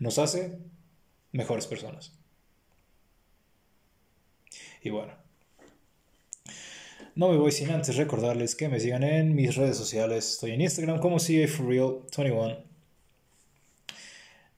nos 0.00 0.18
hace 0.18 0.58
mejores 1.30 1.68
personas. 1.68 2.12
Y 4.84 4.90
bueno, 4.90 5.14
no 7.14 7.30
me 7.30 7.38
voy 7.38 7.50
sin 7.52 7.70
antes 7.70 7.96
recordarles 7.96 8.54
que 8.54 8.68
me 8.68 8.78
sigan 8.78 9.02
en 9.02 9.34
mis 9.34 9.56
redes 9.56 9.78
sociales. 9.78 10.32
Estoy 10.32 10.52
en 10.52 10.60
Instagram 10.60 11.00
como 11.00 11.16
CA21. 11.16 12.58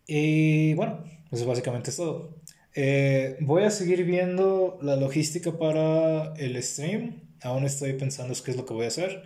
Y 0.08 0.74
bueno, 0.74 1.04
eso 1.30 1.46
básicamente 1.46 1.90
es 1.90 1.96
todo. 1.96 2.34
Eh, 2.74 3.36
voy 3.40 3.62
a 3.62 3.70
seguir 3.70 4.04
viendo 4.04 4.78
la 4.82 4.96
logística 4.96 5.56
para 5.56 6.34
el 6.38 6.60
stream. 6.60 7.22
Aún 7.42 7.64
estoy 7.64 7.92
pensando 7.92 8.34
qué 8.44 8.50
es 8.50 8.56
lo 8.56 8.66
que 8.66 8.74
voy 8.74 8.86
a 8.86 8.88
hacer. 8.88 9.22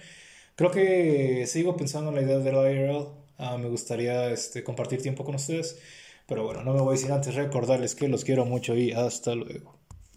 Creo 0.54 0.70
que 0.70 1.46
sigo 1.46 1.78
pensando 1.78 2.10
en 2.10 2.16
la 2.16 2.22
idea 2.22 2.38
del 2.40 2.54
IRL. 2.54 3.08
Ah, 3.38 3.56
me 3.56 3.70
gustaría 3.70 4.30
este, 4.30 4.62
compartir 4.62 5.00
tiempo 5.00 5.24
con 5.24 5.34
ustedes. 5.36 5.78
Pero 6.26 6.44
bueno, 6.44 6.62
no 6.62 6.74
me 6.74 6.82
voy 6.82 6.98
sin 6.98 7.10
antes 7.10 7.34
recordarles 7.36 7.94
que 7.94 8.06
los 8.08 8.22
quiero 8.22 8.44
mucho 8.44 8.76
y 8.76 8.92
hasta 8.92 9.34
luego. 9.34 9.79